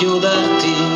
ayudarte. 0.00 0.89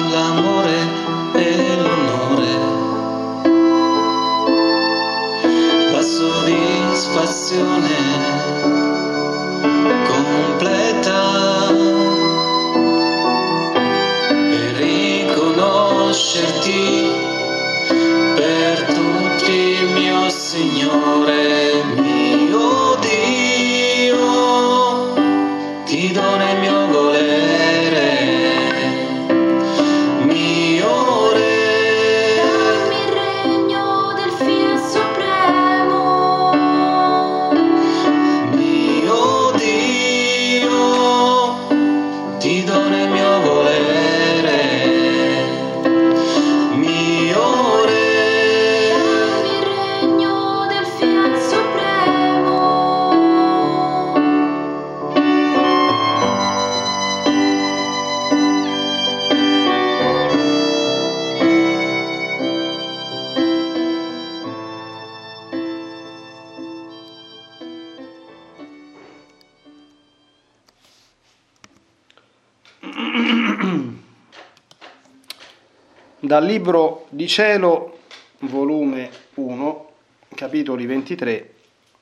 Dal 76.18 76.44
Libro 76.44 77.06
di 77.10 77.26
Cielo, 77.26 77.98
volume 78.40 79.10
1, 79.34 79.90
capitoli 80.34 80.84
23 80.86 81.54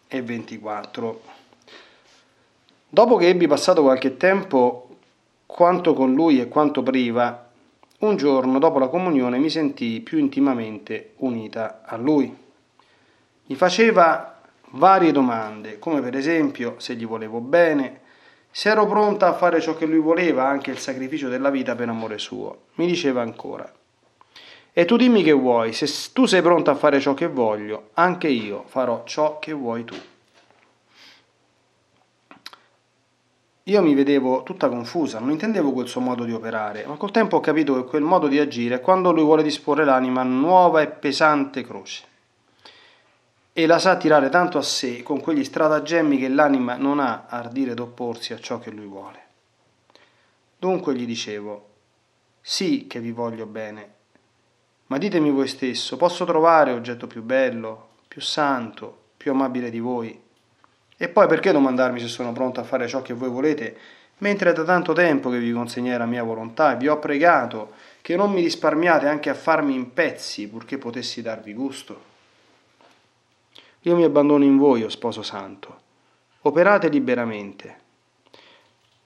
e 0.08 0.22
24. 0.22 1.22
Dopo 2.88 3.16
che 3.16 3.28
ebbi 3.28 3.46
passato 3.46 3.82
qualche 3.82 4.16
tempo, 4.16 4.96
quanto 5.46 5.94
con 5.94 6.12
lui 6.12 6.40
e 6.40 6.48
quanto 6.48 6.82
priva, 6.82 7.50
un 8.00 8.16
giorno 8.16 8.58
dopo 8.58 8.78
la 8.78 8.88
comunione 8.88 9.38
mi 9.38 9.48
sentii 9.48 10.00
più 10.00 10.18
intimamente 10.18 11.12
unita 11.18 11.82
a 11.84 11.96
lui. 11.96 12.34
Mi 13.46 13.54
faceva 13.54 14.40
varie 14.70 15.12
domande, 15.12 15.78
come 15.78 16.00
per 16.00 16.16
esempio 16.16 16.74
se 16.78 16.94
gli 16.94 17.06
volevo 17.06 17.40
bene, 17.40 18.01
se 18.52 18.68
ero 18.68 18.86
pronta 18.86 19.26
a 19.26 19.32
fare 19.32 19.60
ciò 19.60 19.74
che 19.74 19.86
lui 19.86 19.98
voleva, 19.98 20.46
anche 20.46 20.70
il 20.70 20.78
sacrificio 20.78 21.28
della 21.28 21.50
vita 21.50 21.74
per 21.74 21.88
amore 21.88 22.18
suo. 22.18 22.66
Mi 22.74 22.86
diceva 22.86 23.22
ancora, 23.22 23.68
e 24.75 24.84
tu 24.84 24.96
dimmi 24.96 25.22
che 25.22 25.32
vuoi, 25.32 25.72
se 25.72 25.87
tu 26.12 26.26
sei 26.26 26.40
pronto 26.40 26.70
a 26.70 26.75
fare 26.75 27.00
ciò 27.00 27.12
che 27.14 27.26
voglio, 27.26 27.90
anche 27.94 28.28
io 28.28 28.64
farò 28.66 29.02
ciò 29.04 29.38
che 29.38 29.52
vuoi 29.52 29.84
tu. 29.84 29.96
Io 33.64 33.82
mi 33.82 33.94
vedevo 33.94 34.43
tutta 34.43 34.69
confusa, 34.69 35.19
non 35.19 35.31
intendevo 35.31 35.72
quel 35.72 35.88
suo 35.88 36.00
modo 36.00 36.25
di 36.25 36.32
operare, 36.32 36.84
ma 36.87 36.96
col 36.96 37.10
tempo 37.10 37.37
ho 37.37 37.40
capito 37.40 37.75
che 37.75 37.88
quel 37.88 38.02
modo 38.02 38.28
di 38.28 38.38
agire 38.38 38.76
è 38.76 38.81
quando 38.81 39.12
lui 39.12 39.22
vuole 39.22 39.43
disporre 39.43 39.84
l'anima 39.84 40.20
a 40.22 40.25
nuova 40.25 40.81
e 40.81 40.88
pesante 40.88 41.62
croce. 41.62 42.04
E 43.54 43.66
la 43.66 43.78
sa 43.78 43.99
tirare 43.99 44.31
tanto 44.31 44.56
a 44.56 44.62
sé 44.62 45.02
con 45.02 45.20
quegli 45.20 45.44
stratagemmi 45.44 46.16
che 46.16 46.28
l'anima 46.28 46.76
non 46.76 47.00
ha 47.00 47.26
ardire 47.28 47.75
d'opporsi 47.75 48.32
a 48.32 48.38
ciò 48.38 48.58
che 48.58 48.70
lui 48.70 48.87
vuole. 48.87 49.20
Dunque 50.58 50.94
gli 50.94 51.04
dicevo, 51.04 51.69
sì 52.40 52.87
che 52.87 52.99
vi 52.99 53.12
voglio 53.12 53.44
bene, 53.44 53.93
ma 54.87 54.96
ditemi 54.96 55.31
voi 55.31 55.49
stesso, 55.49 55.99
posso 55.99 56.25
trovare 56.25 56.72
oggetto 56.72 57.06
più 57.06 57.22
bello, 57.22 57.88
più 58.08 58.22
santo, 58.22 59.10
più 59.19 59.32
amabile 59.32 59.69
di 59.69 59.81
voi? 59.81 60.19
E 60.96 61.08
poi 61.08 61.26
perché 61.26 61.52
domandarmi 61.52 62.00
se 62.00 62.08
sono 62.08 62.32
pronto 62.32 62.60
a 62.60 62.64
fare 62.64 62.88
ciò 62.88 63.02
che 63.02 63.12
voi 63.12 63.28
volete, 63.28 63.76
mentre 64.19 64.50
è 64.50 64.52
da 64.54 64.64
tanto 64.64 64.94
tempo 64.94 65.28
che 65.28 65.38
vi 65.38 65.52
consegnai 65.52 65.99
la 65.99 66.06
mia 66.06 66.22
volontà 66.22 66.72
e 66.72 66.76
vi 66.76 66.88
ho 66.88 66.99
pregato 66.99 67.72
che 68.00 68.16
non 68.16 68.32
mi 68.32 68.40
risparmiate 68.40 69.08
anche 69.08 69.28
a 69.28 69.34
farmi 69.34 69.75
in 69.75 69.93
pezzi 69.93 70.49
purché 70.49 70.78
potessi 70.78 71.20
darvi 71.20 71.52
gusto? 71.52 72.12
Io 73.82 73.96
mi 73.96 74.05
abbandono 74.05 74.44
in 74.44 74.58
voi, 74.58 74.84
o 74.84 74.88
sposo 74.88 75.23
santo. 75.23 75.81
Operate 76.43 76.88
liberamente. 76.88 77.81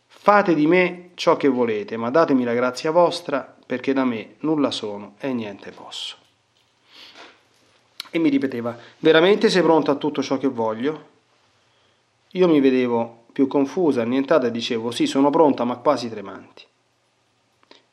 Fate 0.06 0.54
di 0.54 0.66
me 0.66 1.10
ciò 1.14 1.36
che 1.36 1.48
volete, 1.48 1.96
ma 1.96 2.10
datemi 2.10 2.44
la 2.44 2.52
grazia 2.52 2.90
vostra, 2.90 3.56
perché 3.64 3.92
da 3.92 4.04
me 4.04 4.34
nulla 4.40 4.70
sono 4.70 5.14
e 5.18 5.32
niente 5.32 5.70
posso. 5.70 6.16
E 8.10 8.18
mi 8.18 8.28
ripeteva, 8.28 8.76
veramente 8.98 9.48
sei 9.48 9.62
pronto 9.62 9.90
a 9.90 9.94
tutto 9.94 10.22
ciò 10.22 10.36
che 10.36 10.48
voglio? 10.48 11.14
Io 12.32 12.48
mi 12.48 12.60
vedevo 12.60 13.24
più 13.32 13.46
confusa, 13.46 14.02
annientata 14.02 14.46
e 14.46 14.50
dicevo, 14.50 14.90
sì, 14.90 15.06
sono 15.06 15.30
pronta, 15.30 15.64
ma 15.64 15.76
quasi 15.76 16.10
tremanti. 16.10 16.64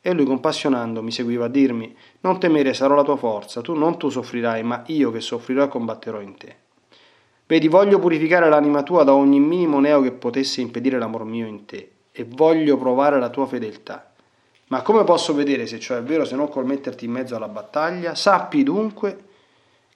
E 0.00 0.12
lui 0.12 0.26
compassionando 0.26 1.02
mi 1.02 1.12
seguiva 1.12 1.46
a 1.46 1.48
dirmi, 1.48 1.96
non 2.20 2.38
temere, 2.38 2.74
sarò 2.74 2.94
la 2.94 3.04
tua 3.04 3.16
forza, 3.16 3.62
tu 3.62 3.74
non 3.74 3.96
tu 3.96 4.10
soffrirai, 4.10 4.62
ma 4.62 4.82
io 4.88 5.10
che 5.10 5.20
soffrirò 5.20 5.64
e 5.64 5.68
combatterò 5.68 6.20
in 6.20 6.36
te. 6.36 6.62
Vedi, 7.46 7.68
voglio 7.68 7.98
purificare 7.98 8.48
l'anima 8.48 8.82
tua 8.82 9.04
da 9.04 9.12
ogni 9.12 9.38
minimo 9.38 9.78
neo 9.78 10.00
che 10.00 10.12
potesse 10.12 10.62
impedire 10.62 10.98
l'amor 10.98 11.24
mio 11.24 11.46
in 11.46 11.66
te, 11.66 11.90
e 12.10 12.24
voglio 12.26 12.78
provare 12.78 13.18
la 13.18 13.28
tua 13.28 13.46
fedeltà. 13.46 14.12
Ma 14.68 14.80
come 14.80 15.04
posso 15.04 15.34
vedere 15.34 15.66
se 15.66 15.78
ciò 15.78 15.94
è 15.94 16.02
vero 16.02 16.24
se 16.24 16.36
non 16.36 16.48
col 16.48 16.64
metterti 16.64 17.04
in 17.04 17.10
mezzo 17.10 17.36
alla 17.36 17.48
battaglia? 17.48 18.14
Sappi 18.14 18.62
dunque 18.62 19.24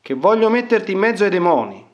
che 0.03 0.13
voglio 0.13 0.51
metterti 0.51 0.93
in 0.93 0.99
mezzo 0.99 1.25
ai 1.25 1.31
demoni, 1.31 1.85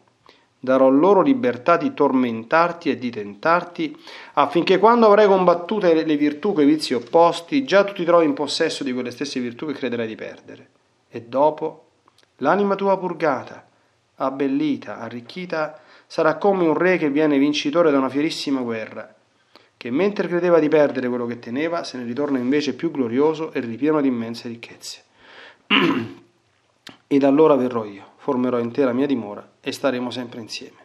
darò 0.58 0.88
loro 0.88 1.20
libertà 1.20 1.76
di 1.76 1.94
tormentarti 1.94 2.90
e 2.90 2.98
di 2.98 3.10
tentarti, 3.10 3.96
affinché 4.34 4.78
quando 4.78 5.06
avrai 5.06 5.26
combattute 5.26 5.94
le 5.94 6.16
virtù 6.16 6.52
coi 6.52 6.64
vizi 6.64 6.94
opposti, 6.94 7.64
già 7.64 7.84
tu 7.84 7.92
ti 7.92 8.04
trovi 8.04 8.24
in 8.24 8.34
possesso 8.34 8.82
di 8.82 8.92
quelle 8.92 9.12
stesse 9.12 9.38
virtù 9.38 9.66
che 9.66 9.74
crederai 9.74 10.08
di 10.08 10.16
perdere. 10.16 10.68
E 11.08 11.22
dopo, 11.22 11.84
l'anima 12.38 12.74
tua 12.74 12.98
purgata, 12.98 13.66
abbellita, 14.16 14.98
arricchita, 14.98 15.80
sarà 16.06 16.36
come 16.36 16.66
un 16.66 16.74
re 16.74 16.98
che 16.98 17.10
viene 17.10 17.38
vincitore 17.38 17.90
da 17.90 17.98
una 17.98 18.08
fierissima 18.08 18.60
guerra, 18.60 19.14
che 19.76 19.90
mentre 19.90 20.28
credeva 20.28 20.58
di 20.58 20.68
perdere 20.68 21.08
quello 21.08 21.26
che 21.26 21.38
teneva, 21.38 21.84
se 21.84 21.98
ne 21.98 22.04
ritorna 22.04 22.38
invece 22.38 22.74
più 22.74 22.90
glorioso 22.90 23.52
e 23.52 23.60
ripieno 23.60 24.00
di 24.00 24.08
immense 24.08 24.48
ricchezze. 24.48 25.02
Ed 27.06 27.22
allora 27.22 27.54
verrò 27.54 27.84
io 27.84 28.12
formerò 28.24 28.58
in 28.58 28.72
te 28.72 28.84
la 28.84 28.94
mia 28.94 29.06
dimora 29.06 29.46
e 29.60 29.70
staremo 29.70 30.10
sempre 30.10 30.40
insieme. 30.40 30.78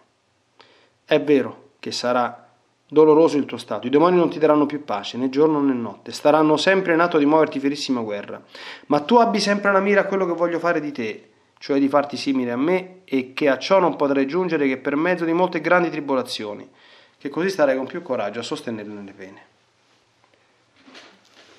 È 1.06 1.22
vero 1.22 1.70
che 1.80 1.94
sarà 1.94 2.50
doloroso 2.86 3.38
il 3.38 3.46
tuo 3.46 3.56
stato, 3.56 3.88
i 3.88 3.90
demoni 3.90 4.18
non 4.18 4.30
ti 4.30 4.40
daranno 4.40 4.66
più 4.66 4.84
pace 4.84 5.18
né 5.18 5.30
giorno 5.30 5.62
né 5.62 5.72
notte, 5.72 6.12
staranno 6.12 6.58
sempre 6.58 6.94
in 6.94 7.00
atto 7.00 7.18
di 7.18 7.26
muoverti 7.26 7.60
fierissima 7.60 8.02
guerra, 8.02 8.44
ma 8.88 9.00
tu 9.00 9.16
abbi 9.16 9.40
sempre 9.40 9.72
la 9.72 9.80
mira 9.80 10.02
a 10.02 10.04
quello 10.04 10.26
che 10.26 10.34
voglio 10.34 10.60
fare 10.60 10.82
di 10.82 10.92
te, 10.92 11.29
cioè 11.60 11.78
di 11.78 11.90
farti 11.90 12.18
simile 12.18 12.52
a 12.52 12.58
me 12.58 13.02
e 13.04 13.34
che 13.34 13.50
a 13.50 13.60
ciò 13.60 13.80
non 13.80 13.98
potrai 13.98 14.26
giungere 14.26 14.66
che 14.68 14.78
per 14.78 14.96
mezzo 14.96 15.26
di 15.26 15.34
molte 15.34 15.60
grandi 15.60 15.90
tribolazioni, 15.90 16.68
che 17.18 17.30
così 17.30 17.50
starai 17.50 17.76
con 17.76 17.86
più 17.86 18.02
coraggio 18.02 18.40
a 18.40 18.44
sostenerle 18.44 18.94
nelle 18.94 19.12
pene. 19.12 19.42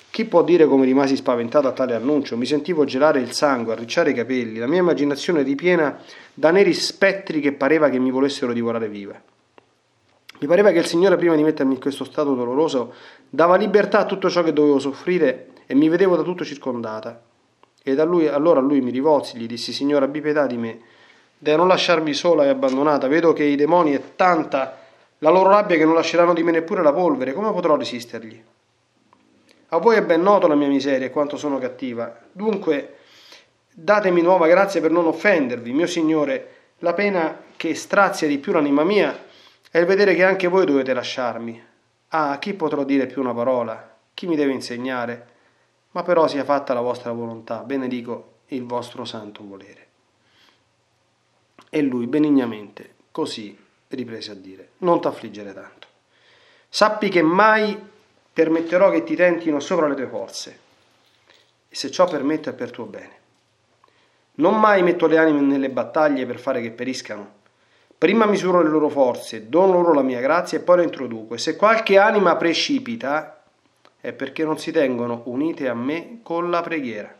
Chi 0.09 0.25
può 0.25 0.43
dire 0.43 0.65
come 0.65 0.85
rimasi 0.85 1.15
spaventato 1.15 1.67
a 1.67 1.71
tale 1.71 1.93
annuncio? 1.93 2.35
Mi 2.35 2.45
sentivo 2.45 2.83
gelare 2.83 3.21
il 3.21 3.31
sangue, 3.31 3.73
arricciare 3.73 4.09
i 4.09 4.13
capelli, 4.13 4.57
la 4.57 4.67
mia 4.67 4.79
immaginazione 4.79 5.43
ripiena 5.43 5.97
da 6.33 6.51
neri 6.51 6.73
spettri 6.73 7.39
che 7.39 7.53
pareva 7.53 7.87
che 7.89 7.99
mi 7.99 8.11
volessero 8.11 8.51
divorare 8.51 8.89
viva. 8.89 9.21
Mi 10.39 10.47
pareva 10.47 10.71
che 10.71 10.79
il 10.79 10.85
Signore, 10.87 11.15
prima 11.15 11.35
di 11.35 11.43
mettermi 11.43 11.75
in 11.75 11.79
questo 11.79 12.03
stato 12.03 12.33
doloroso, 12.33 12.93
dava 13.29 13.55
libertà 13.55 13.99
a 13.99 14.05
tutto 14.05 14.29
ciò 14.29 14.41
che 14.41 14.51
dovevo 14.51 14.79
soffrire 14.79 15.49
e 15.67 15.75
mi 15.75 15.87
vedevo 15.87 16.15
da 16.15 16.23
tutto 16.23 16.43
circondata. 16.43 17.21
E 17.83 17.95
da 17.95 18.03
lui, 18.03 18.27
allora 18.27 18.59
a 18.59 18.63
lui 18.63 18.81
mi 18.81 18.91
rivolsi, 18.91 19.37
gli 19.37 19.47
dissi, 19.47 19.73
Signore, 19.73 20.05
abbi 20.05 20.21
pietà 20.21 20.45
di 20.45 20.57
me, 20.57 20.79
da 21.37 21.55
non 21.55 21.67
lasciarmi 21.67 22.13
sola 22.13 22.45
e 22.45 22.49
abbandonata. 22.49 23.07
Vedo 23.07 23.33
che 23.33 23.43
i 23.43 23.55
demoni 23.55 23.93
è 23.93 24.15
tanta 24.15 24.77
la 25.23 25.29
loro 25.29 25.49
rabbia 25.49 25.77
che 25.77 25.85
non 25.85 25.93
lasceranno 25.93 26.33
di 26.33 26.41
me 26.41 26.51
neppure 26.51 26.81
la 26.81 26.93
polvere. 26.93 27.33
Come 27.33 27.51
potrò 27.51 27.75
resistergli? 27.75 28.43
A 29.69 29.77
voi 29.77 29.95
è 29.95 30.03
ben 30.03 30.21
noto 30.21 30.47
la 30.47 30.55
mia 30.55 30.67
miseria 30.67 31.05
e 31.05 31.11
quanto 31.11 31.37
sono 31.37 31.59
cattiva. 31.59 32.17
Dunque, 32.31 32.95
datemi 33.71 34.21
nuova 34.21 34.47
grazia 34.47 34.81
per 34.81 34.89
non 34.89 35.05
offendervi, 35.05 35.73
mio 35.73 35.85
Signore. 35.85 36.47
La 36.79 36.93
pena 36.93 37.43
che 37.55 37.75
strazia 37.75 38.27
di 38.27 38.39
più 38.39 38.51
l'anima 38.51 38.83
mia 38.83 39.17
è 39.69 39.77
il 39.77 39.85
vedere 39.85 40.15
che 40.15 40.23
anche 40.23 40.47
voi 40.47 40.65
dovete 40.65 40.93
lasciarmi. 40.93 41.63
Ah, 42.09 42.37
chi 42.39 42.53
potrò 42.55 42.83
dire 42.83 43.05
più 43.05 43.21
una 43.21 43.33
parola? 43.33 43.95
Chi 44.13 44.25
mi 44.25 44.35
deve 44.35 44.53
insegnare? 44.53 45.27
Ma 45.91 46.03
però 46.03 46.27
sia 46.27 46.43
fatta 46.43 46.73
la 46.73 46.81
vostra 46.81 47.11
volontà, 47.11 47.59
benedico 47.59 48.39
il 48.47 48.63
vostro 48.63 49.05
santo 49.05 49.43
volere. 49.45 49.87
E 51.69 51.81
lui 51.81 52.07
benignamente 52.07 52.95
così 53.11 53.57
riprese 53.87 54.31
a 54.31 54.35
dire, 54.35 54.69
non 54.79 55.01
t'affliggere 55.01 55.53
tanto. 55.53 55.87
Sappi 56.69 57.09
che 57.09 57.21
mai 57.21 57.77
permetterò 58.33 58.89
che 58.89 59.03
ti 59.03 59.15
tentino 59.15 59.59
sopra 59.59 59.87
le 59.87 59.95
tue 59.95 60.07
forze, 60.07 60.59
e 61.67 61.75
se 61.75 61.91
ciò 61.91 62.05
permetto 62.05 62.49
è 62.49 62.53
per 62.53 62.71
tuo 62.71 62.85
bene. 62.85 63.19
Non 64.35 64.59
mai 64.59 64.81
metto 64.83 65.07
le 65.07 65.17
anime 65.17 65.41
nelle 65.41 65.69
battaglie 65.69 66.25
per 66.25 66.39
fare 66.39 66.61
che 66.61 66.71
periscano. 66.71 67.39
Prima 67.97 68.25
misuro 68.25 68.61
le 68.61 68.69
loro 68.69 68.89
forze, 68.89 69.49
dono 69.49 69.73
loro 69.73 69.93
la 69.93 70.01
mia 70.01 70.21
grazia 70.21 70.57
e 70.57 70.61
poi 70.61 70.77
le 70.77 70.83
introduco. 70.83 71.35
E 71.35 71.37
se 71.37 71.55
qualche 71.55 71.97
anima 71.97 72.35
precipita, 72.35 73.40
è 74.01 74.11
perché 74.11 74.43
non 74.43 74.57
si 74.57 74.71
tengono 74.71 75.21
unite 75.25 75.69
a 75.69 75.73
me 75.73 76.19
con 76.23 76.49
la 76.49 76.61
preghiera. 76.61 77.15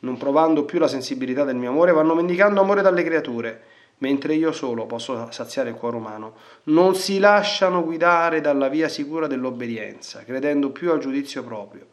Non 0.00 0.16
provando 0.16 0.64
più 0.64 0.78
la 0.78 0.88
sensibilità 0.88 1.42
del 1.42 1.56
mio 1.56 1.70
amore, 1.70 1.92
vanno 1.92 2.14
mendicando 2.14 2.60
amore 2.60 2.82
dalle 2.82 3.02
creature 3.02 3.74
mentre 3.98 4.34
io 4.34 4.52
solo 4.52 4.86
posso 4.86 5.30
saziare 5.30 5.70
il 5.70 5.76
cuore 5.76 5.96
umano, 5.96 6.34
non 6.64 6.94
si 6.94 7.18
lasciano 7.18 7.82
guidare 7.82 8.40
dalla 8.40 8.68
via 8.68 8.88
sicura 8.88 9.26
dell'obbedienza, 9.26 10.22
credendo 10.24 10.70
più 10.70 10.90
al 10.90 10.98
giudizio 10.98 11.42
proprio, 11.42 11.86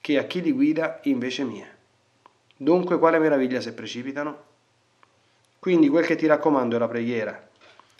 che 0.00 0.18
a 0.18 0.24
chi 0.24 0.42
li 0.42 0.52
guida 0.52 1.00
invece 1.04 1.44
mia. 1.44 1.66
Dunque 2.56 2.98
quale 2.98 3.18
meraviglia 3.18 3.60
se 3.60 3.72
precipitano? 3.72 4.46
Quindi 5.58 5.88
quel 5.88 6.04
che 6.04 6.16
ti 6.16 6.26
raccomando 6.26 6.76
è 6.76 6.78
la 6.78 6.88
preghiera. 6.88 7.46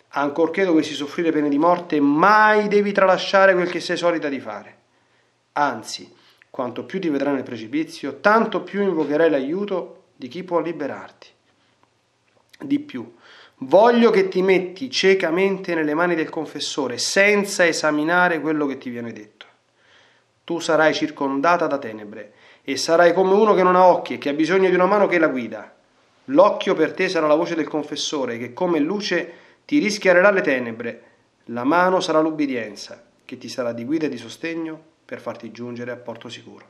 Ancorché 0.09 0.65
dovessi 0.65 0.93
soffrire 0.93 1.31
pene 1.31 1.49
di 1.49 1.57
morte, 1.57 1.99
mai 1.99 2.67
devi 2.67 2.91
tralasciare 2.91 3.53
quel 3.53 3.69
che 3.69 3.79
sei 3.79 3.97
solita 3.97 4.27
di 4.27 4.39
fare. 4.39 4.77
Anzi, 5.59 6.13
quanto 6.49 6.83
più 6.83 6.99
ti 6.99 7.09
vedrai 7.09 7.33
nel 7.33 7.43
precipizio, 7.43 8.19
tanto 8.19 8.63
più 8.63 8.81
invocherai 8.81 9.29
l'aiuto 9.29 10.03
di 10.15 10.27
chi 10.27 10.43
può 10.43 10.59
liberarti. 10.59 11.27
Di 12.61 12.79
più, 12.79 13.13
Voglio 13.63 14.09
che 14.09 14.29
ti 14.29 14.41
metti 14.41 14.89
ciecamente 14.89 15.75
nelle 15.75 15.93
mani 15.93 16.15
del 16.15 16.29
confessore 16.29 16.97
senza 16.97 17.67
esaminare 17.67 18.39
quello 18.39 18.65
che 18.65 18.77
ti 18.77 18.89
viene 18.89 19.11
detto. 19.11 19.45
Tu 20.45 20.59
sarai 20.59 20.93
circondata 20.93 21.67
da 21.67 21.77
tenebre 21.77 22.31
e 22.63 22.77
sarai 22.77 23.13
come 23.13 23.33
uno 23.33 23.53
che 23.53 23.63
non 23.63 23.75
ha 23.75 23.85
occhi 23.85 24.13
e 24.13 24.17
che 24.17 24.29
ha 24.29 24.33
bisogno 24.33 24.69
di 24.69 24.75
una 24.75 24.85
mano 24.85 25.07
che 25.07 25.19
la 25.19 25.27
guida. 25.27 25.75
L'occhio 26.25 26.73
per 26.73 26.93
te 26.93 27.09
sarà 27.09 27.27
la 27.27 27.35
voce 27.35 27.55
del 27.55 27.67
confessore 27.67 28.37
che 28.37 28.53
come 28.53 28.79
luce 28.79 29.33
ti 29.65 29.79
rischiarerà 29.79 30.31
le 30.31 30.41
tenebre. 30.41 31.03
La 31.45 31.65
mano 31.65 31.99
sarà 31.99 32.21
l'ubbidienza 32.21 33.03
che 33.25 33.37
ti 33.37 33.49
sarà 33.49 33.73
di 33.73 33.83
guida 33.83 34.05
e 34.05 34.09
di 34.09 34.17
sostegno 34.17 34.83
per 35.09 35.19
farti 35.19 35.49
giungere 35.49 35.89
a 35.89 35.95
porto 35.95 36.29
sicuro. 36.29 36.65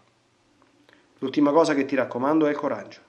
L'ultima 1.17 1.51
cosa 1.51 1.73
che 1.73 1.83
ti 1.83 1.93
raccomando 1.93 2.47
è 2.47 2.51
il 2.51 2.55
coraggio. 2.55 2.99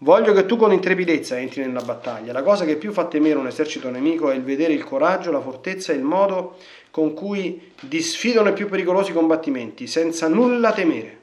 Voglio 0.00 0.34
che 0.34 0.44
tu 0.44 0.58
con 0.58 0.70
intrepidezza 0.70 1.38
entri 1.38 1.62
nella 1.62 1.80
battaglia. 1.80 2.34
La 2.34 2.42
cosa 2.42 2.66
che 2.66 2.76
più 2.76 2.92
fa 2.92 3.06
temere 3.06 3.38
un 3.38 3.46
esercito 3.46 3.88
nemico 3.88 4.28
è 4.28 4.34
il 4.34 4.42
vedere 4.42 4.74
il 4.74 4.84
coraggio, 4.84 5.30
la 5.30 5.40
fortezza 5.40 5.94
e 5.94 5.96
il 5.96 6.02
modo 6.02 6.58
con 6.90 7.14
cui 7.14 7.72
disfidano 7.80 8.50
i 8.50 8.52
più 8.52 8.68
pericolosi 8.68 9.14
combattimenti, 9.14 9.86
senza 9.86 10.28
nulla 10.28 10.74
temere. 10.74 11.20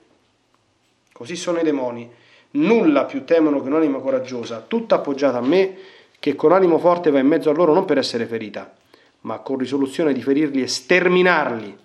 Così 1.12 1.36
sono 1.36 1.60
i 1.60 1.64
demoni. 1.64 2.10
Nulla 2.54 3.06
più 3.06 3.24
temono 3.24 3.62
che 3.62 3.68
un'anima 3.68 4.00
coraggiosa, 4.00 4.66
tutta 4.68 4.96
appoggiata 4.96 5.38
a 5.38 5.42
me, 5.42 5.78
che 6.18 6.34
con 6.34 6.52
animo 6.52 6.80
forte 6.80 7.12
va 7.12 7.20
in 7.20 7.28
mezzo 7.28 7.52
a 7.52 7.54
loro 7.54 7.72
non 7.72 7.86
per 7.86 8.00
essere 8.00 8.26
ferita, 8.26 8.74
ma 9.22 9.38
con 9.42 9.60
risoluzione 9.60 10.12
di 10.12 10.24
ferirli 10.24 10.64
e 10.64 10.68
sterminarli. 10.68 11.82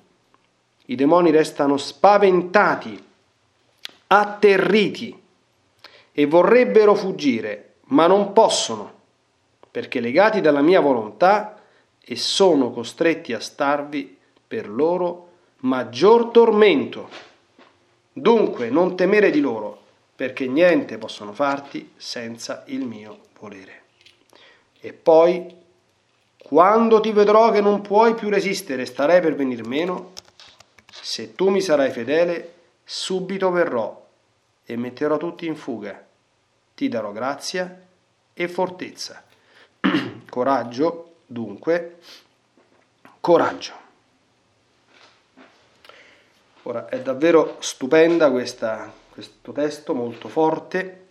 I 0.91 0.95
demoni 0.95 1.31
restano 1.31 1.77
spaventati, 1.77 3.05
atterriti 4.07 5.23
e 6.13 6.27
vorrebbero 6.27 6.95
fuggire, 6.95 7.75
ma 7.89 8.07
non 8.07 8.33
possono, 8.33 8.93
perché 9.71 10.01
legati 10.01 10.41
dalla 10.41 10.63
mia 10.63 10.81
volontà 10.81 11.61
e 12.01 12.17
sono 12.17 12.71
costretti 12.71 13.35
a 13.35 13.41
starvi 13.41 14.17
per 14.47 14.67
loro 14.69 15.29
maggior 15.59 16.31
tormento. 16.31 17.11
Dunque 18.11 18.71
non 18.71 18.97
temere 18.97 19.31
di 19.31 19.41
loro, 19.41 19.83
perché 20.17 20.47
niente 20.47 20.97
possono 20.97 21.35
farti 21.35 21.93
senza 21.97 22.65
il 22.69 22.87
mio 22.87 23.19
volere. 23.39 23.83
E 24.81 24.95
poi, 24.95 25.55
quando 26.39 27.01
ti 27.01 27.13
vedrò 27.13 27.51
che 27.51 27.61
non 27.61 27.83
puoi 27.83 28.15
più 28.15 28.31
resistere, 28.31 28.87
starei 28.87 29.21
per 29.21 29.35
venir 29.35 29.67
meno, 29.67 30.13
se 31.01 31.35
tu 31.35 31.49
mi 31.49 31.61
sarai 31.61 31.91
fedele, 31.91 32.55
subito 32.85 33.51
verrò 33.51 34.07
e 34.65 34.77
metterò 34.77 35.17
tutti 35.17 35.47
in 35.47 35.57
fuga. 35.57 36.05
Ti 36.75 36.89
darò 36.89 37.13
grazia 37.13 37.87
e 38.35 38.49
fortezza. 38.49 39.25
coraggio, 40.29 41.17
dunque, 41.27 41.99
coraggio. 43.21 43.87
Ora 46.63 46.89
è 46.89 47.01
davvero 47.01 47.57
stupenda 47.61 48.31
questa, 48.31 48.93
questo 49.09 49.53
testo, 49.53 49.95
molto 49.95 50.29
forte, 50.29 51.07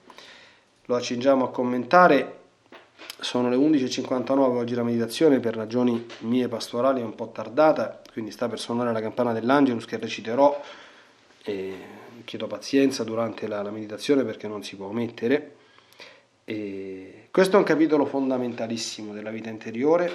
lo 0.85 0.95
accingiamo 0.95 1.45
a 1.45 1.51
commentare. 1.51 2.35
Sono 3.19 3.49
le 3.49 3.55
11.59 3.55 4.37
oggi 4.39 4.75
la 4.75 4.83
meditazione 4.83 5.39
per 5.39 5.55
ragioni 5.55 6.05
mie 6.19 6.47
pastorali 6.47 7.01
è 7.01 7.03
un 7.03 7.15
po' 7.15 7.29
tardata, 7.29 8.01
quindi 8.17 8.33
sta 8.33 8.47
per 8.47 8.59
suonare 8.59 8.91
la 8.91 8.99
campana 8.99 9.31
dell'Angelus 9.31 9.85
che 9.85 9.97
reciterò 9.97 10.59
e 11.43 11.75
chiedo 12.25 12.47
pazienza 12.47 13.03
durante 13.03 13.47
la, 13.47 13.61
la 13.61 13.69
meditazione 13.69 14.23
perché 14.23 14.47
non 14.47 14.63
si 14.63 14.75
può 14.75 14.87
omettere. 14.87 15.55
E 16.43 17.27
questo 17.29 17.57
è 17.57 17.59
un 17.59 17.63
capitolo 17.63 18.07
fondamentalissimo 18.07 19.13
della 19.13 19.29
vita 19.29 19.51
interiore. 19.51 20.11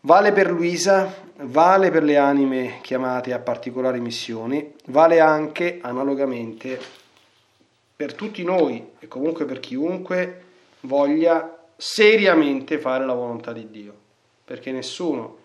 Vale 0.00 0.32
per 0.32 0.50
Luisa, 0.50 1.14
vale 1.42 1.92
per 1.92 2.02
le 2.02 2.16
anime 2.16 2.80
chiamate 2.82 3.32
a 3.32 3.38
particolari 3.38 4.00
missioni, 4.00 4.74
vale 4.86 5.20
anche 5.20 5.78
analogamente 5.80 6.76
per 7.94 8.14
tutti 8.14 8.42
noi 8.42 8.94
e 8.98 9.06
comunque 9.06 9.44
per 9.44 9.60
chiunque 9.60 10.42
voglia 10.80 11.66
seriamente 11.76 12.80
fare 12.80 13.06
la 13.06 13.14
volontà 13.14 13.52
di 13.52 13.70
Dio, 13.70 13.94
perché 14.44 14.72
nessuno 14.72 15.38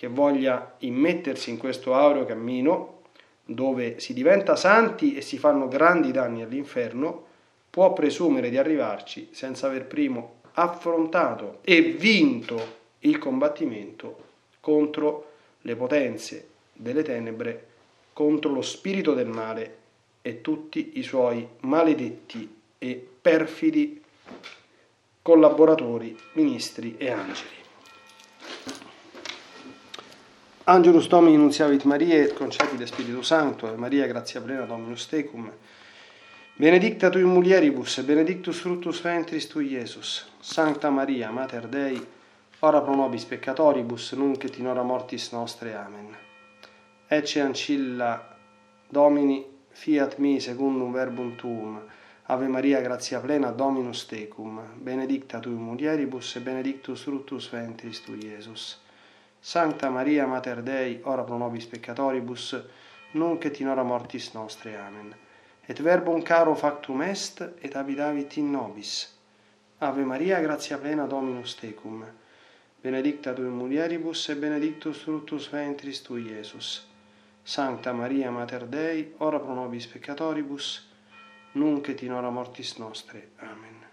che 0.00 0.08
voglia 0.08 0.76
immettersi 0.78 1.50
in 1.50 1.58
questo 1.58 1.92
aureo 1.92 2.24
cammino 2.24 3.02
dove 3.44 4.00
si 4.00 4.14
diventa 4.14 4.56
santi 4.56 5.14
e 5.14 5.20
si 5.20 5.36
fanno 5.36 5.68
grandi 5.68 6.10
danni 6.10 6.40
all'inferno, 6.40 7.26
può 7.68 7.92
presumere 7.92 8.48
di 8.48 8.56
arrivarci 8.56 9.28
senza 9.30 9.66
aver 9.66 9.84
primo 9.84 10.36
affrontato 10.52 11.58
e 11.60 11.82
vinto 11.82 12.78
il 13.00 13.18
combattimento 13.18 14.16
contro 14.60 15.32
le 15.60 15.76
potenze 15.76 16.48
delle 16.72 17.02
tenebre, 17.02 17.66
contro 18.14 18.52
lo 18.52 18.62
spirito 18.62 19.12
del 19.12 19.28
male 19.28 19.76
e 20.22 20.40
tutti 20.40 20.92
i 20.94 21.02
suoi 21.02 21.46
maledetti 21.60 22.60
e 22.78 23.06
perfidi 23.20 24.02
collaboratori, 25.20 26.16
ministri 26.32 26.96
e 26.96 27.10
angeli. 27.10 27.59
Angelus 30.70 31.08
Domini 31.08 31.36
Nunziavit 31.36 31.82
Mariae, 31.82 32.32
concepite 32.32 32.86
Spiritu 32.86 33.22
Santo, 33.22 33.72
e 33.72 33.76
Maria 33.76 34.06
grazia 34.06 34.40
plena 34.40 34.66
Dominus 34.66 35.08
Tecum, 35.08 35.50
benedicta 36.54 37.08
tui 37.10 37.24
mulieribus, 37.24 38.00
benedictus 38.02 38.60
fructus 38.60 39.00
ventris 39.00 39.48
tui 39.48 39.72
Iesus, 39.72 40.30
Sancta 40.38 40.88
Maria, 40.88 41.32
Mater 41.32 41.66
Dei, 41.66 42.00
ora 42.60 42.80
pro 42.82 42.94
nobis 42.94 43.24
peccatoribus, 43.24 44.12
nunc 44.12 44.44
et 44.44 44.58
in 44.58 44.68
hora 44.68 44.82
mortis 44.82 45.32
nostre. 45.32 45.74
Amen. 45.74 46.16
Ecce 47.08 47.40
ancilla 47.40 48.38
Domini, 48.88 49.44
fiat 49.70 50.18
mi 50.18 50.38
secundum 50.38 50.92
verbum 50.92 51.34
tuum, 51.34 51.80
Ave 52.26 52.46
Maria, 52.46 52.80
grazia 52.80 53.18
plena, 53.18 53.50
Dominus 53.50 54.06
Tecum, 54.06 54.60
benedicta 54.76 55.40
tui 55.40 55.54
mulieribus, 55.54 56.36
e 56.36 56.40
benedictus 56.40 57.02
fructus 57.02 57.50
ventris 57.50 58.04
tui 58.04 58.24
Iesus. 58.24 58.79
Sancta 59.42 59.88
Maria 59.88 60.26
Mater 60.26 60.62
Dei, 60.62 61.00
ora 61.04 61.22
pro 61.24 61.38
nobis 61.38 61.64
peccatoribus, 61.64 62.62
nunc 63.12 63.44
et 63.46 63.60
in 63.60 63.68
hora 63.68 63.82
mortis 63.82 64.34
nostre. 64.34 64.76
Amen. 64.76 65.14
Et 65.66 65.80
verbum 65.80 66.22
caro 66.22 66.54
factum 66.54 67.00
est, 67.00 67.40
et 67.62 67.74
abidavit 67.74 68.36
in 68.36 68.50
nobis. 68.50 69.08
Ave 69.78 70.04
Maria, 70.04 70.40
gratia 70.40 70.76
plena 70.76 71.06
Dominus 71.06 71.54
tecum. 71.54 72.04
Benedicta 72.82 73.32
tu 73.32 73.42
in 73.42 73.56
mulieribus, 73.56 74.28
et 74.28 74.36
benedictus 74.36 75.00
fructus 75.02 75.48
ventris 75.48 76.02
tui, 76.02 76.28
Iesus. 76.28 76.86
Sancta 77.42 77.92
Maria 77.92 78.30
Mater 78.30 78.66
Dei, 78.66 79.14
ora 79.18 79.40
pro 79.40 79.54
nobis 79.54 79.86
peccatoribus, 79.86 80.86
nunc 81.52 81.88
et 81.88 82.02
in 82.02 82.12
hora 82.12 82.30
mortis 82.30 82.76
nostre. 82.76 83.30
Amen. 83.38 83.86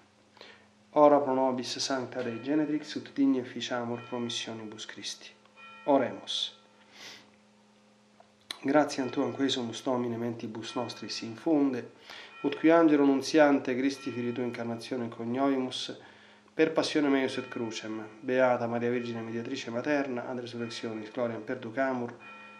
Ora 0.92 1.20
pro 1.20 1.34
nobis 1.34 1.77
Sancta 1.77 2.22
Dei 2.22 2.42
Genetrix, 2.44 2.96
ut 2.96 3.12
digne 3.13 3.39
officiamur 3.39 4.01
promissionibus 4.10 4.86
Christi. 4.86 5.36
Oremus. 5.89 6.53
Grazie 8.62 9.03
a 9.03 9.06
Tuam 9.06 9.32
quesumus 9.32 9.84
Domine 9.84 10.17
mentibus 10.17 10.74
nostris 10.74 11.22
infunde, 11.22 11.91
ut 12.41 12.58
qui 12.58 12.70
angelo 12.70 13.06
nunziante 13.06 13.74
Christi 13.74 14.12
fili 14.12 14.34
tu 14.34 14.41
incarnazione 14.41 15.08
conioimus, 15.08 15.98
per 16.53 16.74
passione 16.74 17.08
meius 17.08 17.38
et 17.38 17.48
crucem, 17.48 18.06
beata 18.20 18.67
Maria 18.67 18.89
Vergine 18.89 19.22
mediatrice 19.22 19.70
materna, 19.70 20.27
ad 20.27 20.39
resurrectionis 20.39 21.12
gloriam 21.12 21.41
perducamur, 21.41 22.13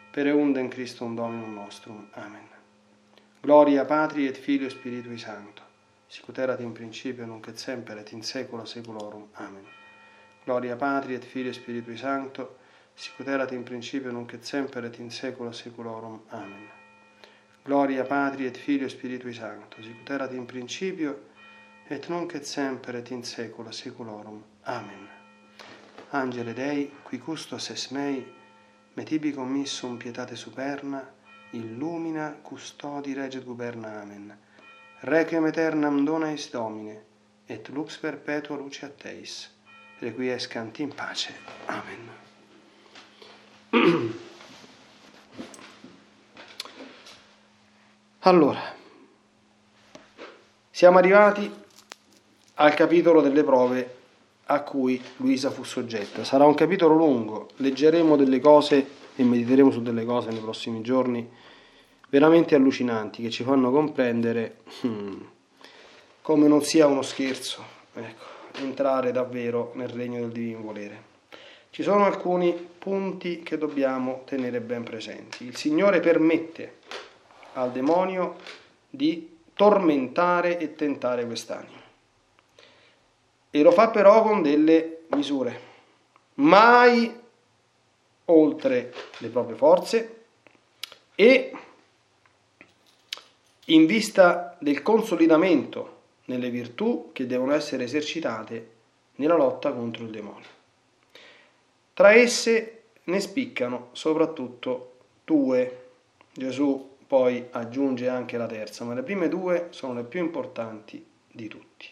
per 0.10 0.28
eundem 0.28 0.70
Christum 0.70 1.14
Dominum 1.14 1.54
nostrum. 1.54 2.08
Amen. 2.12 2.48
Gloria 3.42 3.84
Patri 3.84 4.26
et 4.26 4.38
Filio 4.38 4.70
Spiritui 4.70 5.18
Sancto, 5.18 5.64
sicut 6.08 6.38
in 6.60 6.72
principio 6.72 7.26
nunc 7.26 7.48
et 7.48 7.58
semper 7.58 7.98
et 7.98 8.12
in 8.12 8.24
saecula 8.24 8.66
saeculorum. 8.66 9.28
Amen. 9.34 9.66
Gloria 10.46 10.78
Patri 10.78 11.14
et 11.14 11.26
Filio 11.26 11.52
Spiritui 11.52 11.98
Sancto, 11.98 12.60
sicut 12.98 13.28
erat 13.28 13.52
in 13.52 13.64
principio 13.64 14.12
nunc 14.12 14.34
et 14.34 14.44
semper 14.44 14.86
et 14.86 14.98
in 14.98 15.12
saecula 15.12 15.54
saeculorum. 15.54 16.22
Amen. 16.30 16.68
Gloria 17.64 18.04
Patri 18.04 18.48
et 18.48 18.58
Filio 18.58 18.90
Spiritui 18.90 19.34
Sancto, 19.34 19.84
sicut 19.84 20.10
erat 20.10 20.34
in 20.34 20.46
principio 20.46 21.14
et 21.88 22.10
nunc 22.10 22.34
et 22.34 22.46
semper 22.46 22.96
et 22.96 23.12
in 23.12 23.24
saecula 23.24 23.72
saeculorum. 23.72 24.44
Amen. 24.64 25.08
Angele 26.10 26.54
Dei, 26.54 26.92
qui 27.04 27.20
custos 27.20 27.70
es 27.70 27.92
mei, 27.92 28.26
metibi 28.96 29.32
commissum 29.32 29.98
pietate 29.98 30.36
superna, 30.36 31.04
illumina, 31.52 32.36
custodi, 32.42 33.14
reget 33.14 33.46
guberna. 33.46 34.02
Amen. 34.02 34.38
Requiem 35.02 35.46
aeternam 35.46 36.04
dona 36.04 36.32
eis 36.32 36.50
Domine, 36.50 37.04
et 37.46 37.70
lux 37.70 37.98
perpetua 37.98 38.58
luce 38.58 38.86
a 38.86 38.90
Teis. 38.90 39.50
Requiescant 40.00 40.80
in 40.80 40.90
pace. 40.90 41.34
Amen. 41.68 42.27
Allora, 48.22 48.60
siamo 50.70 50.98
arrivati 50.98 51.50
al 52.56 52.74
capitolo 52.74 53.22
delle 53.22 53.44
prove 53.44 53.96
a 54.48 54.62
cui 54.64 55.02
Luisa 55.18 55.50
fu 55.50 55.64
soggetta. 55.64 56.26
Sarà 56.26 56.46
un 56.46 56.54
capitolo 56.54 56.96
lungo, 56.96 57.50
leggeremo 57.56 58.18
delle 58.18 58.42
cose 58.42 58.86
e 59.16 59.24
mediteremo 59.24 59.72
su 59.72 59.82
delle 59.82 60.04
cose 60.04 60.30
nei 60.30 60.42
prossimi 60.42 60.82
giorni 60.82 61.26
veramente 62.10 62.56
allucinanti 62.56 63.22
che 63.22 63.30
ci 63.30 63.44
fanno 63.44 63.72
comprendere 63.72 64.58
hmm, 64.86 65.22
come 66.22 66.48
non 66.48 66.64
sia 66.64 66.88
uno 66.88 67.02
scherzo 67.02 67.64
ecco, 67.94 68.26
entrare 68.60 69.12
davvero 69.12 69.72
nel 69.76 69.90
regno 69.90 70.20
del 70.20 70.32
divino 70.32 70.62
volere. 70.62 71.07
Ci 71.70 71.84
sono 71.84 72.06
alcuni 72.06 72.54
punti 72.54 73.44
che 73.44 73.58
dobbiamo 73.58 74.24
tenere 74.26 74.62
ben 74.62 74.84
presenti. 74.84 75.46
Il 75.46 75.56
Signore 75.56 76.00
permette 76.00 76.78
al 77.54 77.72
demonio 77.72 78.36
di 78.90 79.38
tormentare 79.54 80.58
e 80.58 80.76
tentare 80.76 81.26
quest'anima. 81.26 81.82
E 83.50 83.62
lo 83.62 83.72
fa 83.72 83.90
però 83.90 84.24
con 84.24 84.42
delle 84.42 85.06
misure, 85.10 85.60
mai 86.36 87.14
oltre 88.26 88.94
le 89.18 89.28
proprie 89.30 89.56
forze 89.56 90.26
e 91.16 91.52
in 93.66 93.86
vista 93.86 94.56
del 94.60 94.82
consolidamento 94.82 95.96
nelle 96.26 96.50
virtù 96.50 97.10
che 97.14 97.26
devono 97.26 97.54
essere 97.54 97.84
esercitate 97.84 98.76
nella 99.16 99.36
lotta 99.36 99.74
contro 99.74 100.04
il 100.04 100.12
demonio. 100.12 100.57
Tra 101.98 102.14
esse 102.14 102.84
ne 103.06 103.20
spiccano 103.20 103.90
soprattutto 103.94 104.98
due. 105.26 105.86
Gesù 106.32 106.96
poi 107.08 107.48
aggiunge 107.50 108.08
anche 108.08 108.38
la 108.38 108.46
terza, 108.46 108.86
ma 108.86 108.94
le 108.94 109.02
prime 109.02 109.28
due 109.28 109.70
sono 109.72 109.96
le 109.96 110.04
più 110.04 110.20
importanti 110.20 111.04
di 111.32 111.48
tutti. 111.48 111.88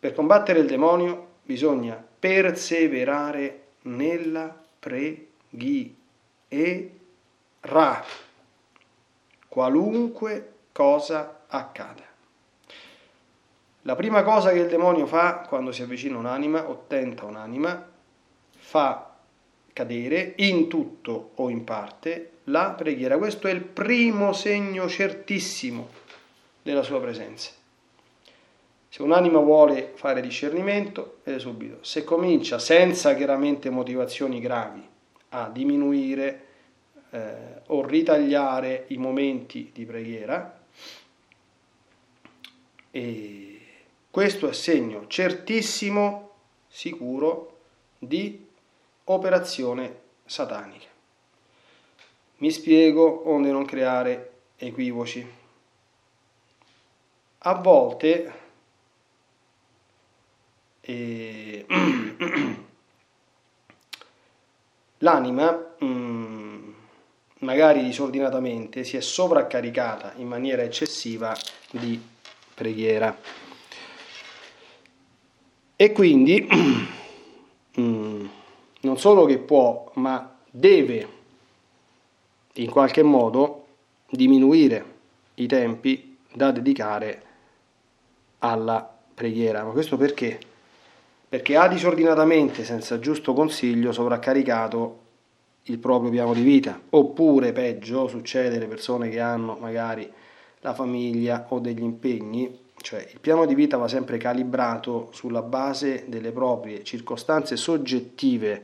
Per 0.00 0.14
combattere 0.14 0.60
il 0.60 0.66
demonio 0.66 1.40
bisogna 1.42 2.02
perseverare 2.18 3.64
nella 3.82 4.58
preghiera, 4.78 5.26
qualunque 9.46 10.52
cosa 10.72 11.44
accada. 11.46 12.07
La 13.88 13.96
prima 13.96 14.22
cosa 14.22 14.50
che 14.50 14.58
il 14.58 14.68
demonio 14.68 15.06
fa 15.06 15.46
quando 15.48 15.72
si 15.72 15.80
avvicina 15.80 16.18
un'anima 16.18 16.68
o 16.68 16.84
tenta 16.86 17.24
un'anima, 17.24 17.88
fa 18.50 19.16
cadere 19.72 20.34
in 20.36 20.68
tutto 20.68 21.30
o 21.36 21.48
in 21.48 21.64
parte 21.64 22.32
la 22.44 22.72
preghiera. 22.72 23.16
Questo 23.16 23.48
è 23.48 23.50
il 23.50 23.62
primo 23.62 24.34
segno 24.34 24.90
certissimo 24.90 25.88
della 26.60 26.82
sua 26.82 27.00
presenza. 27.00 27.50
Se 28.90 29.00
un'anima 29.00 29.38
vuole 29.38 29.92
fare 29.94 30.20
discernimento, 30.20 31.20
vede 31.24 31.38
subito. 31.38 31.78
Se 31.80 32.04
comincia 32.04 32.58
senza 32.58 33.14
chiaramente 33.14 33.70
motivazioni 33.70 34.38
gravi 34.38 34.86
a 35.30 35.48
diminuire 35.48 36.44
eh, 37.08 37.62
o 37.68 37.86
ritagliare 37.86 38.84
i 38.88 38.98
momenti 38.98 39.70
di 39.72 39.86
preghiera, 39.86 40.60
e 42.90 43.47
questo 44.18 44.48
è 44.48 44.52
segno 44.52 45.06
certissimo, 45.06 46.30
sicuro, 46.66 47.58
di 48.00 48.48
operazione 49.04 50.00
satanica. 50.24 50.88
Mi 52.38 52.50
spiego 52.50 53.30
onde 53.30 53.52
non 53.52 53.64
creare 53.64 54.32
equivoci. 54.56 55.24
A 57.38 57.54
volte 57.54 58.32
eh, 60.80 61.64
l'anima, 64.98 65.76
mm, 65.84 66.70
magari 67.38 67.84
disordinatamente, 67.84 68.82
si 68.82 68.96
è 68.96 69.00
sovraccaricata 69.00 70.14
in 70.16 70.26
maniera 70.26 70.62
eccessiva 70.62 71.36
di 71.70 72.04
preghiera. 72.52 73.46
E 75.80 75.92
quindi 75.92 76.44
mm, 77.78 78.26
non 78.80 78.98
solo 78.98 79.26
che 79.26 79.38
può, 79.38 79.92
ma 79.94 80.36
deve 80.50 81.08
in 82.54 82.68
qualche 82.68 83.04
modo 83.04 83.66
diminuire 84.10 84.84
i 85.34 85.46
tempi 85.46 86.16
da 86.32 86.50
dedicare 86.50 87.22
alla 88.38 88.92
preghiera. 89.14 89.62
Ma 89.62 89.70
questo 89.70 89.96
perché? 89.96 90.40
Perché 91.28 91.56
ha 91.56 91.68
disordinatamente, 91.68 92.64
senza 92.64 92.98
giusto 92.98 93.32
consiglio, 93.32 93.92
sovraccaricato 93.92 94.98
il 95.62 95.78
proprio 95.78 96.10
piano 96.10 96.34
di 96.34 96.42
vita. 96.42 96.76
Oppure, 96.90 97.52
peggio, 97.52 98.08
succede 98.08 98.56
alle 98.56 98.66
persone 98.66 99.10
che 99.10 99.20
hanno 99.20 99.56
magari 99.60 100.10
la 100.62 100.74
famiglia 100.74 101.46
o 101.50 101.60
degli 101.60 101.82
impegni, 101.84 102.66
cioè 102.80 103.06
il 103.12 103.20
piano 103.20 103.46
di 103.46 103.54
vita 103.54 103.76
va 103.76 103.88
sempre 103.88 104.18
calibrato 104.18 105.08
sulla 105.12 105.42
base 105.42 106.04
delle 106.06 106.32
proprie 106.32 106.84
circostanze 106.84 107.56
soggettive, 107.56 108.62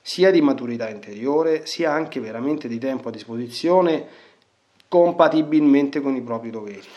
sia 0.00 0.30
di 0.30 0.40
maturità 0.40 0.88
interiore, 0.88 1.66
sia 1.66 1.92
anche 1.92 2.20
veramente 2.20 2.68
di 2.68 2.78
tempo 2.78 3.08
a 3.08 3.12
disposizione 3.12 4.06
compatibilmente 4.88 6.00
con 6.00 6.14
i 6.14 6.22
propri 6.22 6.50
doveri. 6.50 6.88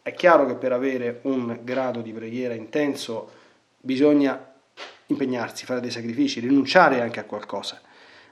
È 0.00 0.12
chiaro 0.14 0.46
che 0.46 0.54
per 0.54 0.72
avere 0.72 1.20
un 1.22 1.60
grado 1.62 2.00
di 2.00 2.12
preghiera 2.12 2.54
intenso 2.54 3.30
bisogna 3.78 4.52
impegnarsi, 5.06 5.64
fare 5.66 5.80
dei 5.80 5.90
sacrifici, 5.90 6.40
rinunciare 6.40 7.00
anche 7.00 7.20
a 7.20 7.24
qualcosa, 7.24 7.80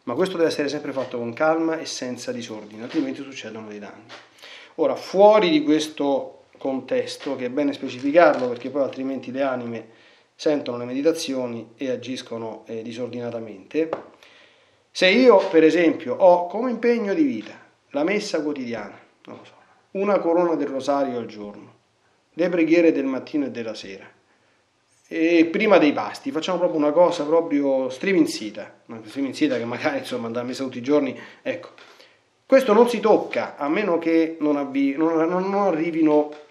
ma 0.04 0.14
questo 0.14 0.36
deve 0.36 0.48
essere 0.48 0.68
sempre 0.68 0.92
fatto 0.92 1.18
con 1.18 1.32
calma 1.34 1.78
e 1.78 1.84
senza 1.84 2.32
disordine, 2.32 2.82
altrimenti 2.82 3.22
succedono 3.22 3.68
dei 3.68 3.78
danni. 3.78 4.04
Ora, 4.76 4.96
fuori 4.96 5.50
di 5.50 5.62
questo 5.62 6.39
contesto, 6.60 7.36
che 7.36 7.46
è 7.46 7.48
bene 7.48 7.72
specificarlo 7.72 8.46
perché 8.46 8.68
poi 8.68 8.82
altrimenti 8.82 9.32
le 9.32 9.40
anime 9.40 9.88
sentono 10.34 10.76
le 10.76 10.84
meditazioni 10.84 11.72
e 11.74 11.90
agiscono 11.90 12.64
eh, 12.66 12.82
disordinatamente, 12.82 13.88
se 14.90 15.08
io 15.08 15.38
per 15.48 15.64
esempio 15.64 16.14
ho 16.14 16.46
come 16.48 16.70
impegno 16.70 17.14
di 17.14 17.22
vita 17.22 17.58
la 17.90 18.04
messa 18.04 18.42
quotidiana, 18.42 18.98
so, 19.24 19.54
una 19.92 20.18
corona 20.18 20.54
del 20.54 20.66
rosario 20.66 21.16
al 21.16 21.26
giorno, 21.26 21.74
le 22.34 22.48
preghiere 22.50 22.92
del 22.92 23.06
mattino 23.06 23.46
e 23.46 23.50
della 23.50 23.74
sera, 23.74 24.06
e 25.08 25.46
prima 25.46 25.78
dei 25.78 25.94
pasti 25.94 26.30
facciamo 26.30 26.58
proprio 26.58 26.78
una 26.78 26.92
cosa 26.92 27.24
proprio 27.24 27.88
striminzita, 27.88 28.82
una 28.86 29.00
striminzita 29.04 29.56
che 29.56 29.64
magari 29.64 29.98
insomma 29.98 30.26
andrà 30.26 30.42
messa 30.42 30.62
tutti 30.62 30.78
i 30.78 30.82
giorni, 30.82 31.18
ecco, 31.40 31.70
questo 32.44 32.72
non 32.72 32.88
si 32.88 32.98
tocca 32.98 33.56
a 33.56 33.68
meno 33.68 33.98
che 33.98 34.36
non, 34.40 34.56
avvi, 34.56 34.96
non, 34.96 35.28
non 35.28 35.54
arrivino 35.54 36.48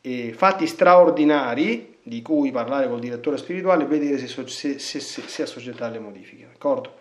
eh, 0.00 0.32
fatti 0.32 0.66
straordinari 0.66 1.98
di 2.02 2.22
cui 2.22 2.50
parlare 2.50 2.88
col 2.88 3.00
direttore 3.00 3.36
spirituale 3.36 3.84
e 3.84 3.86
vedere 3.86 4.18
se, 4.18 4.46
se, 4.46 4.78
se, 4.78 5.00
se 5.00 5.42
assoggettare 5.42 5.96
alle 5.96 6.04
modifiche, 6.04 6.46
d'accordo? 6.50 6.94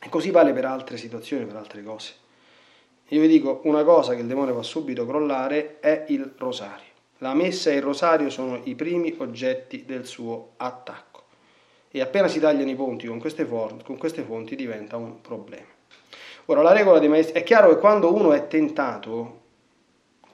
E 0.00 0.08
così 0.08 0.30
vale 0.30 0.52
per 0.52 0.64
altre 0.64 0.96
situazioni, 0.96 1.44
per 1.44 1.56
altre 1.56 1.82
cose. 1.82 2.12
Io 3.08 3.20
vi 3.20 3.26
dico 3.26 3.60
una 3.64 3.82
cosa 3.84 4.14
che 4.14 4.20
il 4.20 4.26
demonio 4.26 4.54
fa 4.54 4.62
subito 4.62 5.06
crollare 5.06 5.80
è 5.80 6.04
il 6.08 6.34
rosario. 6.36 6.86
La 7.18 7.34
messa 7.34 7.70
e 7.70 7.76
il 7.76 7.82
rosario 7.82 8.30
sono 8.30 8.60
i 8.64 8.74
primi 8.74 9.14
oggetti 9.18 9.84
del 9.84 10.06
suo 10.06 10.50
attacco. 10.56 11.24
E 11.90 12.00
appena 12.00 12.28
si 12.28 12.38
tagliano 12.38 12.70
i 12.70 12.76
ponti 12.76 13.06
con 13.06 13.18
queste, 13.18 13.44
for- 13.44 13.82
con 13.82 13.96
queste 13.96 14.22
fonti 14.22 14.54
diventa 14.54 14.96
un 14.96 15.20
problema. 15.20 15.66
Ora, 16.44 16.62
la 16.62 16.72
regola 16.72 16.98
dei 16.98 17.08
maestri, 17.08 17.40
è 17.40 17.42
chiaro 17.42 17.70
che 17.70 17.78
quando 17.80 18.14
uno 18.14 18.32
è 18.32 18.46
tentato, 18.46 19.40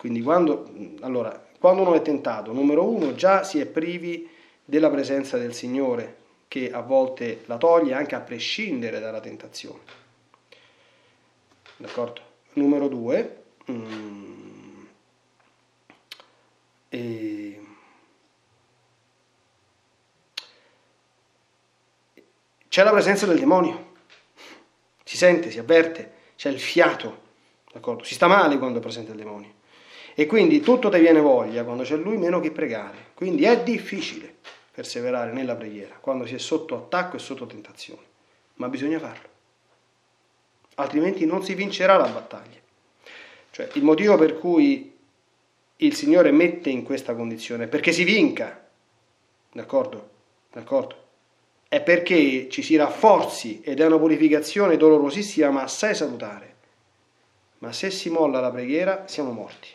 quindi 0.05 0.21
quando, 0.21 0.71
allora, 1.01 1.43
quando 1.59 1.81
uno 1.81 1.95
è 1.95 2.03
tentato, 2.03 2.53
numero 2.53 2.87
uno, 2.87 3.15
già 3.15 3.43
si 3.43 3.59
è 3.59 3.65
privi 3.65 4.29
della 4.63 4.91
presenza 4.91 5.39
del 5.39 5.55
Signore, 5.55 6.17
che 6.47 6.71
a 6.71 6.83
volte 6.83 7.41
la 7.47 7.57
toglie 7.57 7.95
anche 7.95 8.15
a 8.15 8.21
prescindere 8.21 9.01
dalla 9.01 9.21
tentazione. 9.21 9.81
D'accordo? 11.79 12.21
Numero 12.53 12.89
due, 12.89 13.45
mm, 13.71 14.85
e, 16.91 17.61
c'è 22.69 22.83
la 22.85 22.91
presenza 22.91 23.25
del 23.25 23.39
demonio 23.39 23.93
si 25.03 25.17
sente, 25.17 25.51
si 25.51 25.59
avverte, 25.59 26.13
c'è 26.37 26.51
il 26.51 26.61
fiato, 26.61 27.23
d'accordo? 27.73 28.05
Si 28.05 28.13
sta 28.13 28.27
male 28.27 28.59
quando 28.59 28.81
è 28.81 28.83
presente 28.83 29.13
il 29.13 29.17
demonio. 29.17 29.54
E 30.15 30.27
quindi 30.27 30.61
tutto 30.61 30.89
ti 30.89 30.99
viene 30.99 31.21
voglia 31.21 31.65
quando 31.65 31.83
c'è 31.83 31.97
lui 31.97 32.17
meno 32.17 32.41
che 32.41 32.51
pregare. 32.51 33.13
Quindi 33.15 33.45
è 33.45 33.63
difficile 33.63 34.33
perseverare 34.71 35.33
nella 35.33 35.55
preghiera 35.55 35.97
quando 36.01 36.27
si 36.27 36.35
è 36.35 36.39
sotto 36.39 36.77
attacco 36.77 37.17
e 37.17 37.19
sotto 37.19 37.47
tentazione, 37.47 38.03
ma 38.55 38.69
bisogna 38.69 38.99
farlo. 38.99 39.29
Altrimenti 40.77 41.27
non 41.27 41.45
si 41.45 41.55
vincerà 41.55 41.97
la 41.97 42.09
battaglia. 42.09 42.59
Cioè, 43.51 43.71
il 43.75 43.85
motivo 43.85 44.17
per 44.17 44.39
cui 44.39 44.93
il 45.77 45.95
Signore 45.95 46.31
mette 46.33 46.71
in 46.71 46.83
questa 46.83 47.15
condizione 47.15 47.65
è 47.65 47.69
perché 47.69 47.93
si 47.93 48.05
vinca. 48.05 48.67
D'accordo? 49.53 50.11
D'accordo? 50.51 51.03
è 51.75 51.81
perché 51.81 52.49
ci 52.51 52.63
si 52.63 52.77
rafforzi 52.77 53.61
ed 53.61 53.81
è 53.81 53.87
una 53.87 53.99
purificazione 53.99 54.77
dolorosissima 54.77 55.51
ma 55.51 55.63
assai 55.63 55.97
salutare. 55.97 56.55
Ma 57.59 57.73
se 57.73 57.91
si 57.91 58.11
molla 58.11 58.39
la 58.39 58.53
preghiera 58.53 59.09
siamo 59.09 59.33
morti. 59.33 59.69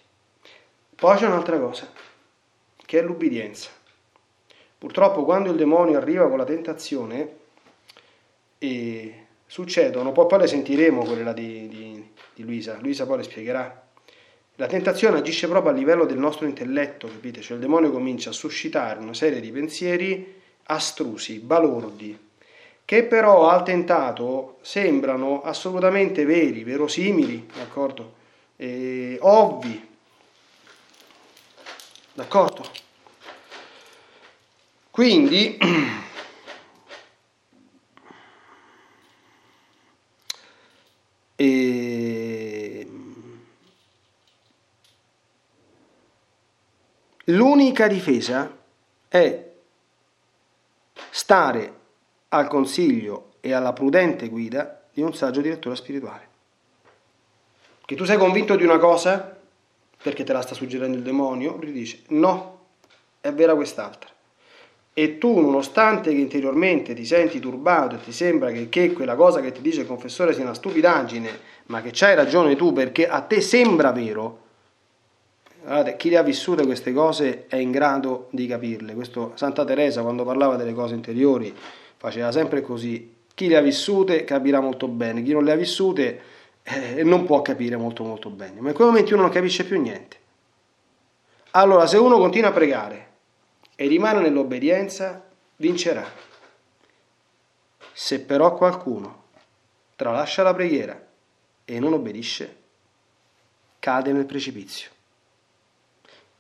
Poi 1.00 1.16
c'è 1.16 1.28
un'altra 1.28 1.58
cosa, 1.58 1.90
che 2.86 3.00
è 3.00 3.02
l'ubbidienza. 3.02 3.70
Purtroppo 4.78 5.24
quando 5.24 5.50
il 5.50 5.56
demonio 5.56 5.98
arriva 5.98 6.28
con 6.28 6.38
la 6.38 6.44
tentazione, 6.44 7.38
e 8.58 9.26
succedono, 9.46 10.12
poi, 10.12 10.28
poi 10.28 10.40
le 10.40 10.48
sentiremo 10.48 11.04
quelle 11.04 11.34
di, 11.34 11.68
di, 11.70 12.10
di 12.34 12.44
Luisa, 12.44 12.78
Luisa 12.82 13.06
poi 13.06 13.18
le 13.18 13.24
spiegherà. 13.24 13.88
La 14.56 14.68
tentazione 14.68 15.20
agisce 15.20 15.48
proprio 15.48 15.72
a 15.72 15.76
livello 15.76 16.06
del 16.06 16.18
nostro 16.18 16.46
intelletto, 16.46 17.08
capite? 17.08 17.40
Cioè 17.40 17.56
il 17.56 17.62
demonio 17.62 17.92
comincia 17.92 18.32
a 18.32 18.34
suscitare 18.34 19.00
una 19.00 19.14
serie 19.14 19.40
di 19.40 19.52
pensieri 19.52 20.36
astrusi, 20.64 21.40
balordi, 21.40 22.18
che 22.84 23.04
però 23.04 23.48
al 23.48 23.64
tentato 23.64 24.58
sembrano 24.62 25.44
assolutamente 25.44 26.26
veri, 26.26 26.66
verosimili, 26.66 27.48
d'accordo? 27.56 28.16
E 28.58 29.18
ovvi, 29.22 29.88
d'accordo? 32.20 32.70
Quindi 34.92 35.58
e, 41.36 42.88
l'unica 47.26 47.88
difesa 47.88 48.58
è 49.08 49.52
stare 51.10 51.74
al 52.30 52.48
consiglio 52.50 53.36
e 53.40 53.54
alla 53.54 53.72
prudente 53.72 54.28
guida 54.28 54.82
di 54.92 55.02
un 55.02 55.14
saggio 55.14 55.40
direttore 55.40 55.78
spirituale. 55.78 56.28
Che 57.86 57.96
tu 57.96 58.04
sei 58.04 58.18
convinto 58.18 58.58
di 58.58 58.66
una 58.66 58.78
cosa 58.78 59.39
perché 60.02 60.24
te 60.24 60.34
la 60.34 60.42
sta 60.42 60.56
suggerendo 60.56 60.98
il 60.98 61.04
demonio, 61.04 61.58
lui 61.60 61.72
dice 61.72 62.02
no, 62.10 62.60
è 63.22 63.32
vera 63.34 63.56
quest'altra. 63.56 64.10
e 64.94 65.18
tu 65.18 65.40
nonostante 65.40 66.12
che 66.12 66.20
interiormente 66.20 66.94
ti 66.94 67.06
senti 67.06 67.40
turbato 67.40 67.96
e 67.96 68.02
ti 68.02 68.12
sembra 68.12 68.52
che, 68.52 68.68
che, 68.68 68.92
quella 68.92 69.16
cosa 69.16 69.40
che 69.40 69.54
ti 69.54 69.62
dice 69.62 69.82
il 69.82 69.88
confessore 69.88 70.34
sia 70.34 70.44
una 70.44 70.54
stupidaggine, 70.54 71.40
ma 71.68 71.82
che 71.82 71.92
c'hai 71.94 72.16
ragione 72.16 72.56
tu 72.58 72.74
perché 72.74 73.08
a 73.08 73.22
te 73.22 73.40
sembra 73.40 73.92
vero, 73.94 74.40
guardate, 75.64 75.96
chi 75.96 76.10
le 76.10 76.18
ha 76.18 76.24
vissute 76.24 76.66
queste 76.66 76.92
cose 76.92 77.46
è 77.48 77.56
in 77.56 77.72
grado 77.72 78.28
di 78.32 78.46
capirle. 78.46 78.94
Questo 78.94 79.32
Santa 79.36 79.64
Teresa 79.64 80.02
quando 80.02 80.26
parlava 80.26 80.58
delle 80.58 80.74
cose 80.74 80.96
interiori 80.96 81.56
faceva 81.96 82.32
sempre 82.32 82.62
così. 82.62 83.16
Chi 83.34 83.48
le 83.48 83.56
ha 83.56 83.62
vissute 83.62 84.26
capirà 84.26 84.60
molto 84.60 84.90
bene, 84.90 85.24
chi 85.24 85.32
non 85.32 85.46
le 85.46 85.54
ha 85.54 85.56
vissute 85.56 86.20
eh, 86.72 87.04
non 87.04 87.26
può 87.26 87.42
capire 87.42 87.78
molto 87.78 88.04
molto 88.04 88.30
bene, 88.30 88.60
ma 88.62 88.70
in 88.70 88.76
quei 88.76 88.88
momenti 88.88 89.14
uno 89.14 89.24
non 89.24 89.32
capisce 89.32 89.66
più 89.66 89.82
niente. 89.82 90.18
Allora, 91.52 91.88
se 91.88 91.98
uno 91.98 92.18
continua 92.18 92.50
a 92.50 92.54
pregare 92.54 93.08
e 93.76 93.88
rimane 93.88 94.22
nell'obbedienza, 94.22 95.26
vincerà. 95.56 96.06
Se 97.92 98.20
però 98.22 98.54
qualcuno 98.54 99.24
tralascia 99.96 100.44
la 100.44 100.54
preghiera 100.54 101.08
e 101.66 101.80
non 101.80 101.94
obbedisce, 101.94 102.56
cade 103.80 104.12
nel 104.12 104.26
precipizio. 104.26 104.92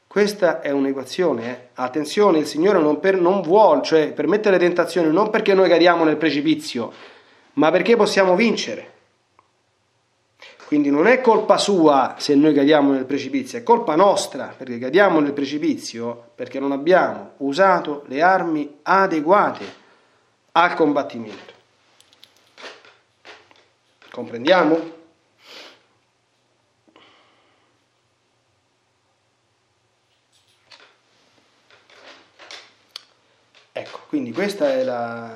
Questa 0.05 0.61
è 0.61 0.69
un'equazione. 0.69 1.49
Eh? 1.49 1.67
Attenzione, 1.73 2.37
il 2.37 2.45
Signore 2.45 2.79
non, 2.79 2.99
per, 2.99 3.19
non 3.19 3.41
vuole, 3.41 3.81
cioè 3.81 4.13
permette 4.13 4.51
le 4.51 4.59
tentazioni 4.59 5.11
non 5.11 5.29
perché 5.29 5.53
noi 5.53 5.69
cadiamo 5.69 6.03
nel 6.03 6.17
precipizio, 6.17 6.93
ma 7.53 7.71
perché 7.71 7.95
possiamo 7.95 8.35
vincere. 8.35 8.97
Quindi 10.69 10.91
non 10.91 11.07
è 11.07 11.19
colpa 11.19 11.57
sua 11.57 12.13
se 12.19 12.35
noi 12.35 12.53
cadiamo 12.53 12.91
nel 12.91 13.05
precipizio, 13.05 13.57
è 13.57 13.63
colpa 13.63 13.95
nostra 13.95 14.53
perché 14.55 14.77
cadiamo 14.77 15.19
nel 15.19 15.33
precipizio 15.33 16.29
perché 16.35 16.59
non 16.59 16.71
abbiamo 16.71 17.31
usato 17.37 18.03
le 18.05 18.21
armi 18.21 18.77
adeguate 18.83 19.65
al 20.51 20.75
combattimento. 20.75 21.53
Comprendiamo? 24.11 24.91
Ecco, 33.71 33.99
quindi 34.07 34.31
questa 34.31 34.71
è 34.73 34.83
la, 34.83 35.35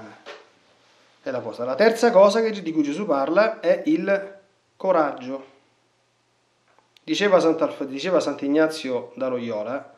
è 1.24 1.32
la 1.32 1.40
cosa. 1.40 1.66
La 1.66 1.74
terza 1.74 2.12
cosa 2.12 2.40
di 2.40 2.72
cui 2.72 2.84
Gesù 2.84 3.08
parla 3.08 3.60
è 3.60 3.82
il 3.88 4.33
coraggio. 4.84 5.46
Diceva, 7.06 7.40
diceva 7.86 8.20
Sant'Ignazio 8.20 9.14
da 9.16 9.30
Loyola 9.30 9.96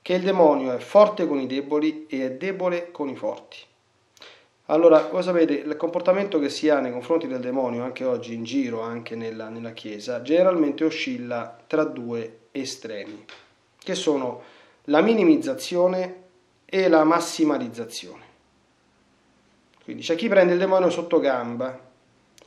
che 0.00 0.14
il 0.14 0.22
demonio 0.22 0.72
è 0.72 0.78
forte 0.78 1.26
con 1.26 1.38
i 1.38 1.46
deboli 1.46 2.06
e 2.06 2.24
è 2.24 2.30
debole 2.32 2.90
con 2.90 3.10
i 3.10 3.16
forti. 3.16 3.58
Allora, 4.66 5.08
voi 5.08 5.22
sapete, 5.22 5.52
il 5.52 5.76
comportamento 5.76 6.38
che 6.38 6.48
si 6.48 6.70
ha 6.70 6.80
nei 6.80 6.90
confronti 6.90 7.26
del 7.26 7.40
demonio, 7.40 7.84
anche 7.84 8.04
oggi 8.04 8.32
in 8.32 8.44
giro, 8.44 8.80
anche 8.80 9.14
nella, 9.14 9.50
nella 9.50 9.72
Chiesa, 9.72 10.22
generalmente 10.22 10.84
oscilla 10.84 11.58
tra 11.66 11.84
due 11.84 12.46
estremi, 12.52 13.26
che 13.78 13.94
sono 13.94 14.40
la 14.84 15.02
minimizzazione 15.02 16.22
e 16.64 16.88
la 16.88 17.04
massimalizzazione. 17.04 18.24
Quindi 19.84 20.02
c'è 20.02 20.14
chi 20.14 20.28
prende 20.28 20.54
il 20.54 20.58
demonio 20.58 20.88
sotto 20.88 21.20
gamba 21.20 21.87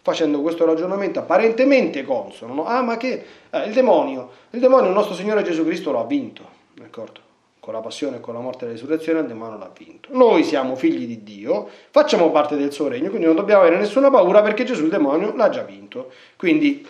facendo 0.02 0.42
questo 0.42 0.66
ragionamento 0.66 1.20
apparentemente 1.20 2.04
consono. 2.04 2.54
No? 2.54 2.66
Ah, 2.66 2.82
ma 2.82 2.98
che 2.98 3.24
eh, 3.50 3.66
il 3.66 3.74
demonio, 3.74 4.32
il 4.52 4.60
demonio, 4.60 4.88
il 4.88 4.96
nostro 4.96 5.16
Signore 5.16 5.44
Gesù 5.44 5.64
Cristo 5.64 5.92
lo 5.92 6.00
ha 6.00 6.06
vinto, 6.06 6.44
d'accordo? 6.74 7.20
Con 7.60 7.74
la 7.74 7.80
passione 7.80 8.18
e 8.18 8.20
con 8.20 8.34
la 8.34 8.40
morte 8.40 8.64
e 8.64 8.68
la 8.68 8.74
risurrezione 8.74 9.20
il 9.20 9.28
demonio 9.28 9.58
l'ha 9.58 9.72
vinto. 9.78 10.10
Noi 10.14 10.44
siamo 10.44 10.76
figli 10.76 11.06
di 11.06 11.22
Dio, 11.22 11.70
facciamo 11.92 12.32
parte 12.32 12.56
del 12.58 12.72
suo 12.72 12.88
regno, 12.88 13.10
quindi 13.10 13.28
non 13.28 13.36
dobbiamo 13.36 13.62
avere 13.62 13.78
nessuna 13.78 14.10
paura 14.10 14.42
perché 14.42 14.64
Gesù 14.64 14.86
il 14.86 14.90
demonio 14.90 15.36
l'ha 15.36 15.50
già 15.50 15.62
vinto. 15.62 16.12
Quindi 16.38 16.88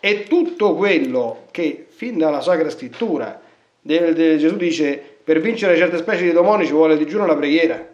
è 0.00 0.22
tutto 0.22 0.74
quello 0.74 1.44
che 1.50 1.86
fin 1.90 2.16
dalla 2.16 2.40
Sacra 2.40 2.70
Scrittura 2.70 3.38
del, 3.82 4.14
del, 4.14 4.38
Gesù 4.38 4.56
dice 4.56 5.02
per 5.22 5.40
vincere 5.40 5.76
certe 5.76 5.98
specie 5.98 6.24
di 6.24 6.32
demoni 6.32 6.66
ci 6.66 6.72
vuole 6.72 6.94
il 6.94 6.98
digiuno 6.98 7.24
e 7.24 7.26
la 7.26 7.36
preghiera. 7.36 7.88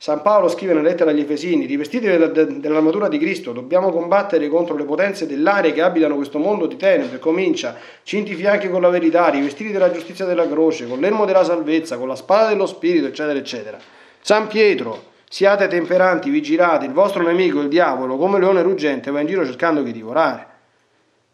San 0.00 0.22
Paolo 0.22 0.46
scrive 0.46 0.74
nella 0.74 0.90
lettera 0.90 1.10
agli 1.10 1.18
Efesini, 1.18 1.66
rivestiti 1.66 2.06
dell'armatura 2.06 3.08
di 3.08 3.18
Cristo, 3.18 3.50
dobbiamo 3.50 3.90
combattere 3.90 4.46
contro 4.48 4.76
le 4.76 4.84
potenze 4.84 5.26
dell'aria 5.26 5.72
che 5.72 5.82
abitano 5.82 6.14
questo 6.14 6.38
mondo 6.38 6.66
di 6.66 6.76
tenebre, 6.76 7.18
comincia, 7.18 7.74
cinti 8.04 8.34
fianchi 8.34 8.70
con 8.70 8.80
la 8.80 8.90
verità, 8.90 9.28
rivestiti 9.28 9.72
della 9.72 9.90
giustizia 9.90 10.24
della 10.24 10.48
croce, 10.48 10.86
con 10.86 11.00
l'ermo 11.00 11.24
della 11.24 11.42
salvezza, 11.42 11.98
con 11.98 12.06
la 12.06 12.14
spada 12.14 12.50
dello 12.50 12.66
Spirito, 12.66 13.08
eccetera, 13.08 13.36
eccetera. 13.36 13.76
San 14.20 14.46
Pietro, 14.46 15.02
siate 15.28 15.66
temperanti, 15.66 16.30
vigilate, 16.30 16.86
il 16.86 16.92
vostro 16.92 17.24
nemico, 17.24 17.60
il 17.60 17.68
diavolo, 17.68 18.16
come 18.16 18.38
leone 18.38 18.62
ruggente, 18.62 19.10
va 19.10 19.18
in 19.18 19.26
giro 19.26 19.44
cercando 19.44 19.82
di 19.82 19.90
divorare. 19.90 20.46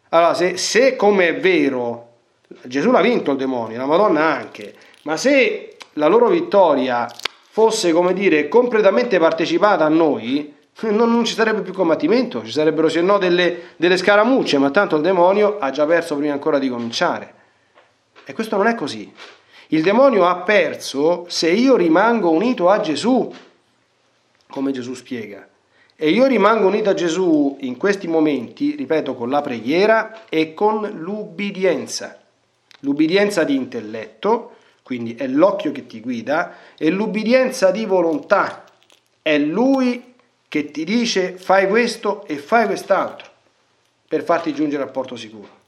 Allora, 0.09 0.33
se, 0.33 0.57
se 0.57 0.97
come 0.97 1.29
è 1.29 1.39
vero, 1.39 2.13
Gesù 2.63 2.91
l'ha 2.91 3.03
vinto 3.03 3.33
il 3.33 3.37
demonio, 3.37 3.77
la 3.77 3.85
Madonna 3.85 4.23
anche, 4.23 4.73
ma 5.03 5.19
se 5.19 5.77
la 5.93 6.07
loro 6.07 6.29
vittoria 6.29 7.07
fosse, 7.55 7.93
come 7.93 8.15
dire, 8.15 8.49
completamente 8.49 9.17
partecipata 9.21 9.85
a 9.85 9.89
noi, 9.89 10.53
non, 10.81 11.09
non, 11.09 11.25
ci 11.25 11.35
sarebbe 11.35 11.61
più 11.61 11.73
combattimento, 11.73 12.45
ci 12.45 12.51
sarebbero 12.51 12.89
se 12.89 13.01
no 13.01 13.17
delle, 13.17 13.75
delle 13.77 13.97
scaramucce, 13.97 14.59
ma 14.59 14.71
tanto 14.71 14.97
il 14.97 15.03
demonio 15.03 15.59
ha 15.61 15.71
già 15.71 15.87
perso 15.87 16.17
prima 16.17 16.33
ancora 16.33 16.59
di 16.59 16.69
cominciare. 16.69 17.33
E 18.25 18.33
questo 18.33 18.57
non 18.57 18.67
è 18.67 18.75
così. 18.75 19.09
Il 19.69 19.83
demonio 19.83 20.27
ha 20.27 20.39
perso 20.39 21.27
se 21.29 21.49
io 21.49 21.77
rimango 21.77 22.29
unito 22.31 22.71
a 22.71 22.81
Gesù, 22.81 23.33
come 24.49 24.73
Gesù 24.73 24.95
spiega. 24.95 25.49
E 25.95 26.11
io 26.11 26.27
rimango 26.27 26.67
unito 26.67 26.91
a 26.91 26.95
Gesù 26.95 27.57
in 27.61 27.77
questi 27.77 28.09
momenti, 28.09 28.75
ripeto, 28.75 29.15
con 29.15 29.31
la 29.31 29.43
preghiera 29.43 30.25
e 30.29 30.55
con 30.55 30.91
l'ubbidienza. 30.93 32.21
L'ubbidienza 32.81 33.45
di 33.45 33.55
intelletto, 33.55 34.57
quindi 34.85 35.15
è 35.15 35.27
l'occhio 35.27 35.73
che 35.73 35.87
ti 35.87 36.01
guida, 36.01 36.57
e 36.77 36.91
l'ubbidienza 36.91 37.71
di 37.71 37.87
volontà, 37.87 38.65
è 39.23 39.39
lui 39.39 40.13
che 40.47 40.71
ti 40.71 40.85
dice 40.85 41.39
fai 41.39 41.67
questo 41.67 42.27
e 42.27 42.37
fai 42.37 42.67
quest'altro 42.67 43.27
per 44.07 44.23
farti 44.23 44.53
giungere 44.53 44.83
al 44.83 44.91
porto 44.91 45.17
sicuro. 45.17 45.63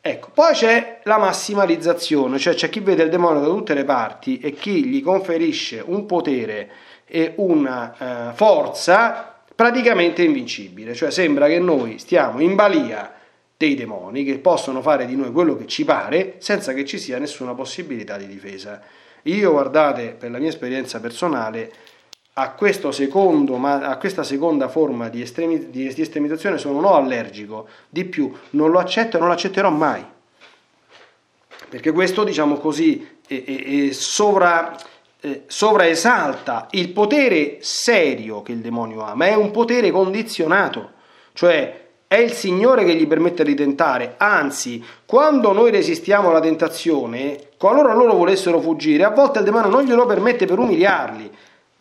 Ecco, 0.00 0.30
poi 0.34 0.54
c'è 0.54 1.00
la 1.04 1.18
massimalizzazione, 1.18 2.38
cioè 2.38 2.54
c'è 2.54 2.68
chi 2.68 2.80
vede 2.80 3.04
il 3.04 3.10
demonio 3.10 3.40
da 3.40 3.46
tutte 3.46 3.74
le 3.74 3.84
parti 3.84 4.40
e 4.40 4.52
chi 4.52 4.84
gli 4.84 5.00
conferisce 5.00 5.80
un 5.84 6.04
potere 6.04 6.70
e 7.06 7.34
una 7.36 8.30
eh, 8.30 8.34
forza 8.34 9.40
praticamente 9.54 10.22
invincibile, 10.24 10.94
cioè 10.94 11.12
sembra 11.12 11.46
che 11.46 11.60
noi 11.60 11.98
stiamo 11.98 12.40
in 12.40 12.56
balia 12.56 13.17
dei 13.58 13.74
demoni 13.74 14.22
che 14.22 14.38
possono 14.38 14.80
fare 14.80 15.04
di 15.04 15.16
noi 15.16 15.32
quello 15.32 15.56
che 15.56 15.66
ci 15.66 15.84
pare 15.84 16.36
senza 16.38 16.72
che 16.72 16.84
ci 16.84 16.96
sia 16.96 17.18
nessuna 17.18 17.54
possibilità 17.54 18.16
di 18.16 18.28
difesa. 18.28 18.80
Io, 19.22 19.50
guardate, 19.50 20.14
per 20.16 20.30
la 20.30 20.38
mia 20.38 20.48
esperienza 20.48 21.00
personale, 21.00 21.72
a, 22.34 22.54
secondo, 22.90 23.56
a 23.60 23.96
questa 23.96 24.22
seconda 24.22 24.68
forma 24.68 25.08
di, 25.08 25.22
estremi, 25.22 25.70
di, 25.70 25.88
estremizzazione 25.88 26.56
sono 26.56 26.78
no 26.78 26.94
allergico, 26.94 27.68
di 27.88 28.04
più, 28.04 28.32
non 28.50 28.70
lo 28.70 28.78
accetto 28.78 29.16
e 29.16 29.18
non 29.18 29.26
lo 29.28 29.34
accetterò 29.34 29.70
mai. 29.70 30.06
Perché 31.68 31.90
questo, 31.90 32.22
diciamo 32.22 32.58
così, 32.58 33.18
è, 33.26 33.42
è, 33.42 33.88
è 33.88 33.92
sovra, 33.92 34.78
sovraesalta 35.48 36.68
il 36.70 36.90
potere 36.90 37.58
serio 37.60 38.42
che 38.42 38.52
il 38.52 38.60
demonio 38.60 39.04
ha, 39.04 39.16
ma 39.16 39.26
è 39.26 39.34
un 39.34 39.50
potere 39.50 39.90
condizionato, 39.90 40.92
cioè 41.32 41.86
è 42.08 42.16
il 42.16 42.32
Signore 42.32 42.84
che 42.84 42.94
gli 42.94 43.06
permette 43.06 43.44
di 43.44 43.54
tentare, 43.54 44.14
anzi, 44.16 44.82
quando 45.04 45.52
noi 45.52 45.70
resistiamo 45.70 46.30
alla 46.30 46.40
tentazione, 46.40 47.50
qualora 47.58 47.92
loro 47.92 48.14
volessero 48.14 48.60
fuggire, 48.60 49.04
a 49.04 49.10
volte 49.10 49.40
il 49.40 49.44
demonio 49.44 49.68
non 49.68 49.84
glielo 49.84 50.06
permette 50.06 50.46
per 50.46 50.58
umiliarli. 50.58 51.30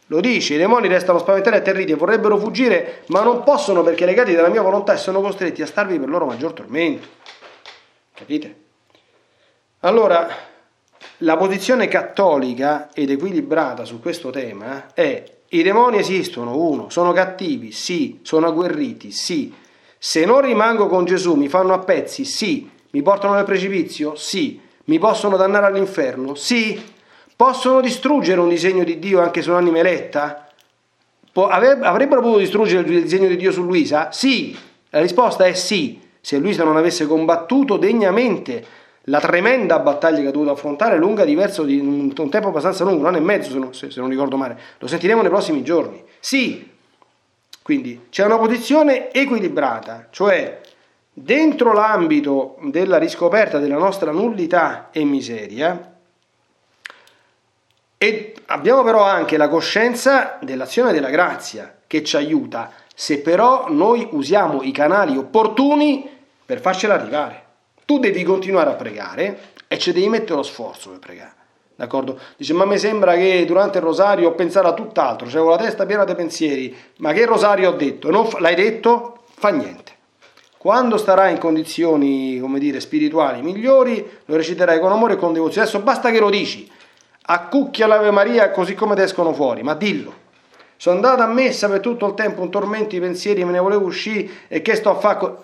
Lo 0.07 0.19
dice, 0.19 0.55
i 0.55 0.57
demoni 0.57 0.89
restano 0.89 1.19
spaventati 1.19 1.55
e 1.55 1.59
atterriti 1.59 1.93
e 1.93 1.95
vorrebbero 1.95 2.37
fuggire, 2.37 3.03
ma 3.07 3.23
non 3.23 3.43
possono 3.43 3.83
perché 3.83 4.05
legati 4.05 4.33
dalla 4.33 4.49
mia 4.49 4.61
volontà 4.61 4.93
e 4.93 4.97
sono 4.97 5.21
costretti 5.21 5.61
a 5.61 5.65
starvi 5.65 5.97
per 5.97 6.09
loro 6.09 6.25
maggior 6.25 6.51
tormento. 6.51 7.07
Capite? 8.13 8.55
Allora, 9.81 10.27
la 11.19 11.37
posizione 11.37 11.87
cattolica 11.87 12.89
ed 12.93 13.11
equilibrata 13.11 13.85
su 13.85 14.01
questo 14.01 14.29
tema 14.29 14.93
è 14.93 15.23
i 15.49 15.63
demoni 15.63 15.99
esistono, 15.99 16.57
uno, 16.57 16.89
sono 16.89 17.13
cattivi, 17.13 17.71
sì, 17.71 18.19
sono 18.23 18.47
agguerriti, 18.47 19.11
sì, 19.11 19.53
se 19.97 20.25
non 20.25 20.41
rimango 20.41 20.87
con 20.87 21.05
Gesù 21.05 21.35
mi 21.35 21.47
fanno 21.47 21.73
a 21.73 21.79
pezzi? 21.79 22.23
Sì. 22.23 22.69
Mi 22.91 23.01
portano 23.01 23.33
nel 23.33 23.45
precipizio? 23.45 24.15
Sì. 24.15 24.59
Mi 24.85 24.99
possono 24.99 25.37
dannare 25.37 25.65
all'inferno? 25.65 26.35
Sì. 26.35 26.81
Possono 27.35 27.81
distruggere 27.81 28.39
un 28.39 28.49
disegno 28.49 28.83
di 28.83 28.99
Dio 28.99 29.21
anche 29.21 29.41
su 29.41 29.49
un'anima 29.49 29.79
eletta? 29.79 30.49
Avrebbero 31.33 32.21
potuto 32.21 32.39
distruggere 32.39 32.87
il 32.87 33.03
disegno 33.03 33.27
di 33.27 33.35
Dio 33.35 33.51
su 33.51 33.63
Luisa? 33.63 34.11
Sì. 34.11 34.55
La 34.89 35.01
risposta 35.01 35.45
è 35.45 35.53
sì. 35.53 35.99
Se 36.21 36.37
Luisa 36.37 36.63
non 36.63 36.77
avesse 36.77 37.05
combattuto 37.07 37.77
degnamente 37.77 38.65
la 39.09 39.19
tremenda 39.19 39.79
battaglia 39.79 40.21
che 40.21 40.27
ha 40.27 40.31
dovuto 40.31 40.51
affrontare, 40.51 40.97
lunga 40.97 41.23
diverso 41.23 41.63
di 41.63 41.79
un, 41.79 42.13
tempo 42.29 42.49
abbastanza 42.49 42.83
lungo, 42.83 42.99
un 42.99 43.05
anno 43.07 43.17
e 43.17 43.21
mezzo 43.21 43.51
se 43.51 43.57
non, 43.57 43.73
se, 43.73 43.89
se 43.89 43.99
non 43.99 44.09
ricordo 44.09 44.35
male. 44.35 44.57
Lo 44.79 44.87
sentiremo 44.87 45.21
nei 45.21 45.29
prossimi 45.29 45.63
giorni. 45.63 46.03
Sì, 46.19 46.75
quindi 47.67 48.05
c'è 48.09 48.23
una 48.23 48.37
posizione 48.37 49.11
equilibrata, 49.11 50.07
cioè 50.09 50.61
dentro 51.11 51.73
l'ambito 51.73 52.55
della 52.61 52.97
riscoperta 52.97 53.59
della 53.59 53.75
nostra 53.75 54.11
nullità 54.11 54.87
e 54.89 55.03
miseria, 55.03 55.95
e 57.97 58.35
abbiamo 58.45 58.83
però 58.83 59.03
anche 59.03 59.35
la 59.35 59.49
coscienza 59.49 60.37
dell'azione 60.41 60.93
della 60.93 61.09
grazia 61.09 61.75
che 61.85 62.05
ci 62.05 62.15
aiuta, 62.15 62.71
se 62.95 63.19
però 63.19 63.65
noi 63.67 64.07
usiamo 64.11 64.63
i 64.63 64.71
canali 64.71 65.17
opportuni 65.17 66.09
per 66.45 66.61
farcela 66.61 66.93
arrivare. 66.93 67.43
Tu 67.83 67.99
devi 67.99 68.23
continuare 68.23 68.69
a 68.69 68.75
pregare 68.75 69.39
e 69.67 69.77
ci 69.77 69.91
devi 69.91 70.07
mettere 70.07 70.35
lo 70.35 70.43
sforzo 70.43 70.91
per 70.91 70.99
pregare. 70.99 71.33
D'accordo? 71.77 72.19
Dice, 72.37 72.53
ma 72.53 72.65
mi 72.65 72.79
sembra 72.79 73.13
che 73.13 73.45
durante 73.45 73.77
il 73.77 73.83
rosario 73.83 74.29
ho 74.29 74.33
pensato 74.33 74.67
a 74.67 74.73
tutt'altro, 74.73 75.27
cioè 75.27 75.41
avevo 75.41 75.55
la 75.55 75.63
testa 75.63 75.85
piena 75.85 76.05
di 76.05 76.15
pensieri, 76.15 76.75
ma 76.97 77.13
che 77.13 77.23
rosario 77.25 77.69
ho 77.69 77.73
detto? 77.73 78.09
Non 78.09 78.27
l'hai 78.39 78.55
detto? 78.55 79.19
Fa 79.35 79.49
niente. 79.49 79.91
Quando 80.57 80.97
starai 80.97 81.33
in 81.33 81.37
condizioni, 81.37 82.39
come 82.39 82.57
dire, 82.57 82.79
spirituali 82.79 83.43
migliori, 83.43 84.03
lo 84.25 84.35
reciterai 84.35 84.79
con 84.79 84.91
amore 84.91 85.13
e 85.13 85.17
con 85.17 85.33
devozione. 85.33 85.67
Adesso 85.67 85.83
basta 85.83 86.09
che 86.09 86.19
lo 86.19 86.31
dici, 86.31 86.67
accucchia 87.21 87.85
l'Ave 87.85 88.09
Maria 88.09 88.49
così 88.49 88.73
come 88.73 88.95
te 88.95 89.03
escono 89.03 89.31
fuori, 89.33 89.61
ma 89.61 89.75
dillo. 89.75 90.25
Sono 90.77 90.95
andato 90.95 91.21
a 91.21 91.27
messa 91.27 91.69
per 91.69 91.79
tutto 91.79 92.07
il 92.07 92.15
tempo, 92.15 92.41
un 92.41 92.49
tormento 92.49 92.89
di 92.89 92.99
pensieri, 92.99 93.45
me 93.45 93.51
ne 93.51 93.59
volevo 93.59 93.85
uscire 93.85 94.29
e 94.47 94.63
che 94.63 94.75
sto 94.75 94.89
a 94.89 94.95
fare? 94.95 95.35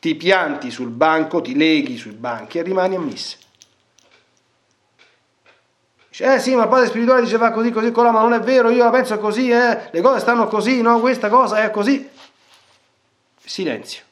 Ti 0.00 0.16
pianti 0.16 0.72
sul 0.72 0.90
banco, 0.90 1.40
ti 1.40 1.54
leghi 1.54 1.96
sui 1.96 2.10
banchi 2.10 2.58
e 2.58 2.62
rimani 2.62 2.96
a 2.96 3.00
messa. 3.00 3.36
Dice, 6.12 6.34
eh 6.34 6.38
sì, 6.40 6.54
ma 6.54 6.64
il 6.64 6.68
padre 6.68 6.88
spirituale 6.88 7.22
diceva 7.22 7.50
così, 7.52 7.70
così, 7.70 7.90
colà, 7.90 8.10
ma 8.10 8.20
non 8.20 8.34
è 8.34 8.40
vero, 8.40 8.68
io 8.68 8.84
la 8.84 8.90
penso 8.90 9.18
così, 9.18 9.48
eh, 9.48 9.88
le 9.90 10.00
cose 10.02 10.20
stanno 10.20 10.46
così, 10.46 10.82
no, 10.82 11.00
questa 11.00 11.30
cosa 11.30 11.64
è 11.64 11.70
così. 11.70 12.06
Silenzio. 13.42 14.02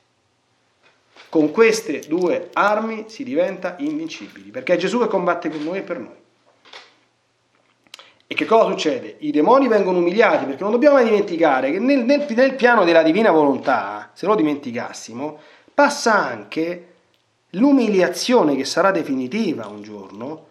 Con 1.28 1.50
queste 1.50 2.00
due 2.08 2.48
armi 2.54 3.04
si 3.08 3.22
diventa 3.22 3.74
invincibili, 3.80 4.50
perché 4.50 4.72
è 4.72 4.76
Gesù 4.78 4.98
che 4.98 5.08
combatte 5.08 5.50
per 5.50 5.60
noi 5.60 5.76
e 5.76 5.82
per 5.82 5.98
noi. 5.98 6.18
E 8.26 8.34
che 8.34 8.46
cosa 8.46 8.70
succede? 8.70 9.16
I 9.18 9.30
demoni 9.30 9.68
vengono 9.68 9.98
umiliati 9.98 10.46
perché 10.46 10.62
non 10.62 10.72
dobbiamo 10.72 10.94
mai 10.94 11.04
dimenticare 11.04 11.70
che 11.70 11.80
nel, 11.80 12.06
nel, 12.06 12.24
nel 12.30 12.54
piano 12.54 12.84
della 12.84 13.02
divina 13.02 13.30
volontà, 13.30 14.10
se 14.14 14.24
lo 14.24 14.34
dimenticassimo, 14.34 15.38
passa 15.74 16.14
anche 16.14 16.86
l'umiliazione 17.50 18.56
che 18.56 18.64
sarà 18.64 18.90
definitiva 18.90 19.66
un 19.66 19.82
giorno 19.82 20.48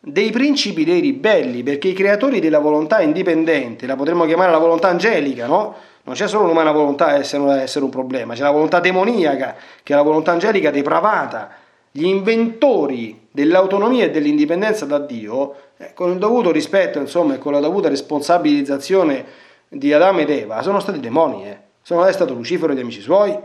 dei 0.00 0.30
principi 0.30 0.84
dei 0.84 1.00
ribelli, 1.00 1.62
perché 1.62 1.88
i 1.88 1.92
creatori 1.92 2.40
della 2.40 2.58
volontà 2.58 3.02
indipendente, 3.02 3.86
la 3.86 3.96
potremmo 3.96 4.24
chiamare 4.24 4.50
la 4.50 4.58
volontà 4.58 4.88
angelica, 4.88 5.46
no? 5.46 5.74
Non 6.02 6.14
c'è 6.14 6.26
solo 6.26 6.46
l'umana 6.46 6.72
volontà 6.72 7.08
a 7.08 7.14
essere, 7.18 7.60
essere 7.60 7.84
un 7.84 7.90
problema, 7.90 8.34
c'è 8.34 8.42
la 8.42 8.50
volontà 8.50 8.80
demoniaca, 8.80 9.54
che 9.82 9.92
è 9.92 9.96
la 9.96 10.02
volontà 10.02 10.32
angelica 10.32 10.70
depravata. 10.70 11.50
Gli 11.92 12.06
inventori 12.06 13.26
dell'autonomia 13.30 14.04
e 14.04 14.10
dell'indipendenza 14.10 14.86
da 14.86 14.98
Dio 14.98 15.54
eh, 15.76 15.92
con 15.92 16.10
il 16.10 16.18
dovuto 16.18 16.50
rispetto 16.50 16.98
insomma, 16.98 17.34
e 17.34 17.38
con 17.38 17.52
la 17.52 17.60
dovuta 17.60 17.88
responsabilizzazione 17.88 19.24
di 19.68 19.92
Adamo 19.92 20.20
ed 20.20 20.30
Eva, 20.30 20.62
sono 20.62 20.80
stati 20.80 20.98
demoni, 21.00 21.46
eh. 21.46 21.58
sono 21.82 22.10
stato 22.10 22.32
Lucifero 22.32 22.72
e 22.72 22.76
gli 22.76 22.80
amici 22.80 23.00
suoi. 23.00 23.36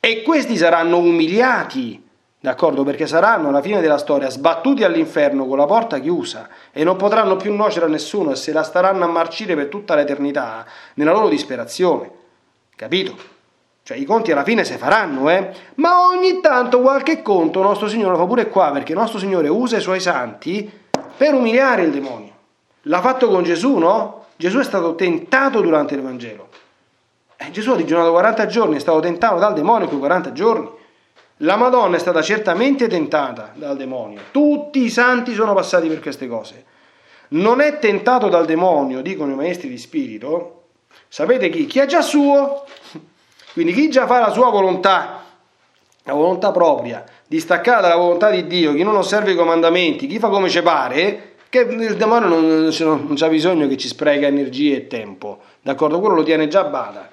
E 0.00 0.22
questi 0.22 0.56
saranno 0.56 0.98
umiliati, 0.98 2.02
d'accordo? 2.42 2.82
Perché 2.82 3.06
saranno 3.06 3.48
alla 3.48 3.62
fine 3.62 3.80
della 3.80 3.98
storia 3.98 4.28
sbattuti 4.28 4.82
all'inferno 4.82 5.46
con 5.46 5.56
la 5.56 5.64
porta 5.64 6.00
chiusa 6.00 6.48
e 6.72 6.82
non 6.82 6.96
potranno 6.96 7.36
più 7.36 7.54
nuocere 7.54 7.86
a 7.86 7.88
nessuno 7.88 8.32
e 8.32 8.36
se 8.36 8.52
la 8.52 8.64
staranno 8.64 9.04
a 9.04 9.08
marcire 9.08 9.54
per 9.54 9.68
tutta 9.68 9.94
l'eternità 9.94 10.66
nella 10.94 11.12
loro 11.12 11.28
disperazione. 11.28 12.10
Capito? 12.74 13.14
Cioè 13.84 13.96
i 13.96 14.04
conti 14.04 14.32
alla 14.32 14.42
fine 14.42 14.64
si 14.64 14.76
faranno, 14.76 15.30
eh? 15.30 15.50
Ma 15.76 16.06
ogni 16.06 16.40
tanto 16.40 16.80
qualche 16.80 17.22
conto 17.22 17.62
nostro 17.62 17.88
Signore 17.88 18.12
lo 18.12 18.18
fa 18.18 18.26
pure 18.26 18.48
qua, 18.48 18.70
perché 18.72 18.92
nostro 18.92 19.20
Signore 19.20 19.48
usa 19.48 19.76
i 19.76 19.80
suoi 19.80 20.00
santi 20.00 20.70
per 21.16 21.34
umiliare 21.34 21.82
il 21.82 21.92
demonio. 21.92 22.32
L'ha 22.82 23.00
fatto 23.00 23.28
con 23.28 23.44
Gesù, 23.44 23.76
no? 23.76 24.24
Gesù 24.36 24.58
è 24.58 24.64
stato 24.64 24.96
tentato 24.96 25.60
durante 25.60 25.94
il 25.94 26.02
Vangelo. 26.02 26.48
Eh, 27.36 27.50
Gesù 27.52 27.70
ha 27.70 27.76
digiunato 27.76 28.10
40 28.10 28.46
giorni, 28.46 28.76
è 28.76 28.80
stato 28.80 28.98
tentato 28.98 29.38
dal 29.38 29.54
demonio 29.54 29.86
quei 29.86 30.00
40 30.00 30.32
giorni. 30.32 30.68
La 31.42 31.56
Madonna 31.56 31.96
è 31.96 31.98
stata 31.98 32.22
certamente 32.22 32.86
tentata 32.86 33.50
dal 33.54 33.76
demonio. 33.76 34.20
Tutti 34.30 34.84
i 34.84 34.90
santi 34.90 35.34
sono 35.34 35.54
passati 35.54 35.88
per 35.88 36.00
queste 36.00 36.28
cose. 36.28 36.64
Non 37.28 37.60
è 37.60 37.80
tentato 37.80 38.28
dal 38.28 38.46
demonio, 38.46 39.02
dicono 39.02 39.32
i 39.32 39.34
maestri 39.34 39.68
di 39.68 39.76
spirito. 39.76 40.66
Sapete 41.08 41.48
chi? 41.48 41.66
Chi 41.66 41.80
ha 41.80 41.86
già 41.86 42.00
suo. 42.00 42.64
Quindi 43.54 43.72
chi 43.72 43.90
già 43.90 44.06
fa 44.06 44.20
la 44.20 44.30
sua 44.30 44.50
volontà, 44.50 45.24
la 46.04 46.12
volontà 46.12 46.52
propria, 46.52 47.04
distaccata 47.26 47.80
dalla 47.80 47.96
volontà 47.96 48.30
di 48.30 48.46
Dio, 48.46 48.72
chi 48.72 48.84
non 48.84 48.94
osserva 48.94 49.30
i 49.30 49.34
comandamenti, 49.34 50.06
chi 50.06 50.20
fa 50.20 50.28
come 50.28 50.48
ci 50.48 50.62
pare, 50.62 51.34
che 51.48 51.60
il 51.60 51.96
demonio 51.96 52.28
non, 52.28 52.46
non, 52.46 52.70
non 52.78 53.14
c'ha 53.16 53.28
bisogno 53.28 53.66
che 53.66 53.76
ci 53.76 53.88
spreca 53.88 54.26
energie 54.26 54.76
e 54.76 54.86
tempo, 54.86 55.40
d'accordo? 55.60 55.98
Quello 55.98 56.14
lo 56.14 56.22
tiene 56.22 56.46
già 56.46 56.60
a 56.60 56.68
bada. 56.68 57.11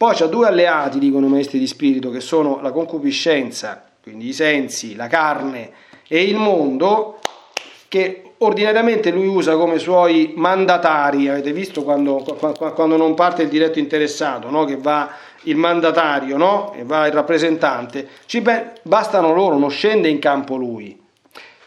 Poi 0.00 0.14
c'ha 0.14 0.28
due 0.28 0.46
alleati, 0.46 0.98
dicono 0.98 1.26
i 1.26 1.28
maestri 1.28 1.58
di 1.58 1.66
spirito, 1.66 2.08
che 2.08 2.20
sono 2.20 2.60
la 2.62 2.72
concupiscenza, 2.72 3.84
quindi 4.02 4.28
i 4.28 4.32
sensi, 4.32 4.96
la 4.96 5.08
carne 5.08 5.72
e 6.08 6.22
il 6.22 6.36
mondo, 6.36 7.18
che 7.86 8.32
ordinariamente 8.38 9.10
lui 9.10 9.26
usa 9.26 9.56
come 9.56 9.78
suoi 9.78 10.32
mandatari, 10.36 11.28
avete 11.28 11.52
visto 11.52 11.82
quando, 11.82 12.24
quando 12.74 12.96
non 12.96 13.12
parte 13.12 13.42
il 13.42 13.50
diretto 13.50 13.78
interessato, 13.78 14.48
no? 14.48 14.64
che 14.64 14.78
va 14.78 15.10
il 15.42 15.56
mandatario, 15.56 16.38
no? 16.38 16.72
E 16.72 16.82
va 16.82 17.06
il 17.06 17.12
rappresentante, 17.12 18.08
ci 18.24 18.42
bastano 18.80 19.34
loro, 19.34 19.58
non 19.58 19.68
scende 19.68 20.08
in 20.08 20.18
campo 20.18 20.56
lui. 20.56 20.98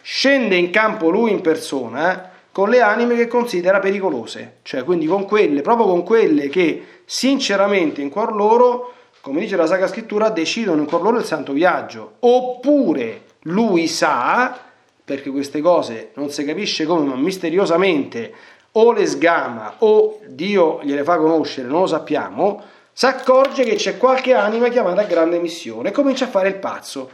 Scende 0.02 0.56
in 0.56 0.72
campo 0.72 1.12
lui 1.12 1.30
in 1.30 1.42
persona 1.42 2.12
eh? 2.12 2.32
con 2.52 2.70
le 2.70 2.82
anime 2.82 3.16
che 3.16 3.28
considera 3.28 3.78
pericolose, 3.78 4.58
cioè 4.64 4.84
quindi 4.84 5.06
con 5.06 5.26
quelle, 5.26 5.62
proprio 5.62 5.86
con 5.86 6.02
quelle 6.02 6.50
che 6.50 7.02
sinceramente 7.06 8.02
in 8.02 8.10
cuor 8.10 8.36
loro, 8.36 8.94
come 9.22 9.40
dice 9.40 9.56
la 9.56 9.66
Sacra 9.66 9.88
Scrittura, 9.88 10.30
decidono 10.30 10.82
in 10.82 10.88
cuor 10.88 11.02
loro 11.02 11.18
il 11.18 11.26
santo 11.26 11.54
viaggio. 11.54 12.16
Oppure 12.20 13.24
lui 13.44 13.88
sa, 13.88 14.58
perché 15.04 15.30
queste 15.30 15.62
cose 15.62 16.12
non 16.16 16.30
si 16.30 16.44
capisce 16.46 16.86
come, 16.86 17.06
ma 17.06 17.16
misteriosamente 17.16 18.34
o 18.74 18.92
le 18.92 19.06
sgama 19.06 19.76
o 19.80 20.20
Dio 20.28 20.80
gliele 20.84 21.04
fa 21.04 21.18
conoscere, 21.18 21.68
non 21.68 21.82
lo 21.82 21.88
sappiamo, 21.88 22.64
si 22.92 23.06
accorge 23.06 23.64
che 23.64 23.76
c'è 23.76 23.98
qualche 23.98 24.34
anima 24.34 24.70
chiamata 24.70 25.02
a 25.02 25.06
grande 25.06 25.40
missione 25.40 25.90
e 25.90 25.92
comincia 25.92 26.26
a 26.26 26.30
fare 26.30 26.48
il 26.48 26.56
pazzo, 26.56 27.10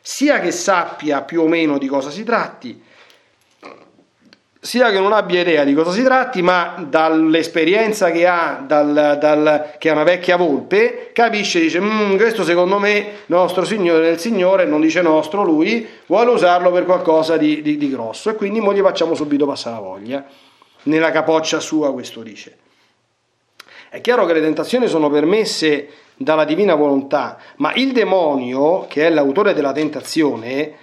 sia 0.00 0.40
che 0.40 0.52
sappia 0.52 1.22
più 1.22 1.42
o 1.42 1.48
meno 1.48 1.78
di 1.78 1.86
cosa 1.88 2.10
si 2.10 2.22
tratti, 2.24 2.82
sia 4.66 4.90
che 4.90 4.98
non 4.98 5.12
abbia 5.12 5.42
idea 5.42 5.62
di 5.62 5.74
cosa 5.74 5.92
si 5.92 6.02
tratti, 6.02 6.42
ma 6.42 6.74
dall'esperienza 6.88 8.10
che 8.10 8.26
ha, 8.26 8.64
dal, 8.66 9.16
dal, 9.20 9.74
che 9.78 9.90
è 9.90 9.92
una 9.92 10.02
vecchia 10.02 10.36
volpe, 10.36 11.10
capisce, 11.12 11.60
dice, 11.60 11.80
mm, 11.80 12.16
questo 12.16 12.42
secondo 12.42 12.80
me, 12.80 13.22
nostro 13.26 13.64
Signore, 13.64 14.08
il 14.08 14.18
Signore, 14.18 14.64
non 14.64 14.80
dice 14.80 15.02
nostro, 15.02 15.44
lui 15.44 15.86
vuole 16.06 16.32
usarlo 16.32 16.72
per 16.72 16.84
qualcosa 16.84 17.36
di, 17.36 17.62
di, 17.62 17.76
di 17.76 17.88
grosso 17.88 18.28
e 18.28 18.34
quindi 18.34 18.60
mo 18.60 18.74
gli 18.74 18.80
facciamo 18.80 19.14
subito 19.14 19.46
passare 19.46 19.76
la 19.76 19.82
voglia. 19.82 20.24
Nella 20.82 21.12
capoccia 21.12 21.60
sua 21.60 21.92
questo 21.92 22.22
dice. 22.22 22.56
È 23.88 24.00
chiaro 24.00 24.26
che 24.26 24.32
le 24.32 24.40
tentazioni 24.40 24.88
sono 24.88 25.08
permesse 25.08 25.90
dalla 26.16 26.44
divina 26.44 26.74
volontà, 26.74 27.38
ma 27.58 27.72
il 27.74 27.92
demonio, 27.92 28.86
che 28.88 29.06
è 29.06 29.10
l'autore 29.10 29.54
della 29.54 29.72
tentazione, 29.72 30.74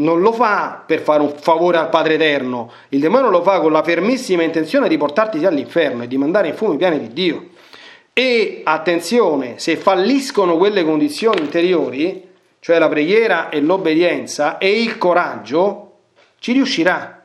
non 0.00 0.20
lo 0.20 0.32
fa 0.32 0.82
per 0.84 1.00
fare 1.00 1.22
un 1.22 1.32
favore 1.38 1.78
al 1.78 1.88
Padre 1.88 2.14
Eterno, 2.14 2.72
il 2.90 3.00
demonio 3.00 3.30
lo 3.30 3.42
fa 3.42 3.60
con 3.60 3.72
la 3.72 3.82
fermissima 3.82 4.42
intenzione 4.42 4.88
di 4.88 4.96
portarti 4.96 5.44
all'inferno 5.44 6.02
e 6.02 6.08
di 6.08 6.18
mandare 6.18 6.48
in 6.48 6.54
fumo 6.54 6.74
i 6.74 6.76
piani 6.76 6.98
di 6.98 7.12
Dio. 7.12 7.48
E 8.12 8.62
attenzione, 8.64 9.58
se 9.58 9.76
falliscono 9.76 10.56
quelle 10.56 10.84
condizioni 10.84 11.40
interiori, 11.40 12.28
cioè 12.60 12.78
la 12.78 12.88
preghiera 12.88 13.48
e 13.48 13.60
l'obbedienza 13.60 14.58
e 14.58 14.82
il 14.82 14.98
coraggio, 14.98 15.92
ci 16.38 16.52
riuscirà. 16.52 17.22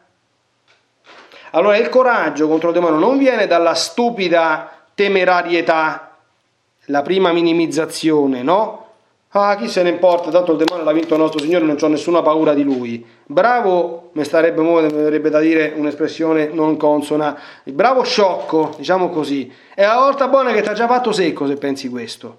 Allora 1.52 1.78
il 1.78 1.90
coraggio 1.90 2.48
contro 2.48 2.70
il 2.70 2.76
demonio 2.76 3.00
non 3.00 3.18
viene 3.18 3.48
dalla 3.48 3.74
stupida 3.74 4.86
temerarietà, 4.94 6.18
la 6.90 7.02
prima 7.02 7.32
minimizzazione, 7.32 8.44
no? 8.44 8.85
Ah, 9.38 9.58
chi 9.58 9.68
se 9.68 9.84
ne 9.84 9.90
importa, 9.90 10.32
tanto 10.32 10.54
il 10.54 10.58
demonio 10.58 10.86
l'ha 10.86 10.94
vinto 10.94 11.16
il 11.16 11.20
nostro 11.20 11.42
Signore, 11.42 11.66
non 11.66 11.76
ho 11.78 11.88
nessuna 11.88 12.22
paura 12.22 12.54
di 12.54 12.64
lui. 12.64 13.06
Bravo, 13.26 14.12
mi 14.14 14.24
starebbe, 14.24 14.62
mi 14.62 15.30
da 15.30 15.40
dire 15.42 15.74
un'espressione 15.76 16.48
non 16.54 16.78
consona, 16.78 17.38
il 17.66 17.74
bravo 17.74 18.04
sciocco, 18.04 18.74
diciamo 18.78 19.10
così. 19.10 19.52
È 19.74 19.84
la 19.84 19.98
volta 19.98 20.30
buona 20.30 20.54
che 20.54 20.62
ti 20.62 20.70
ha 20.70 20.74
già 20.74 20.88
fatto 20.88 21.12
secco 21.12 21.48
se 21.48 21.58
pensi 21.58 21.90
questo. 21.90 22.38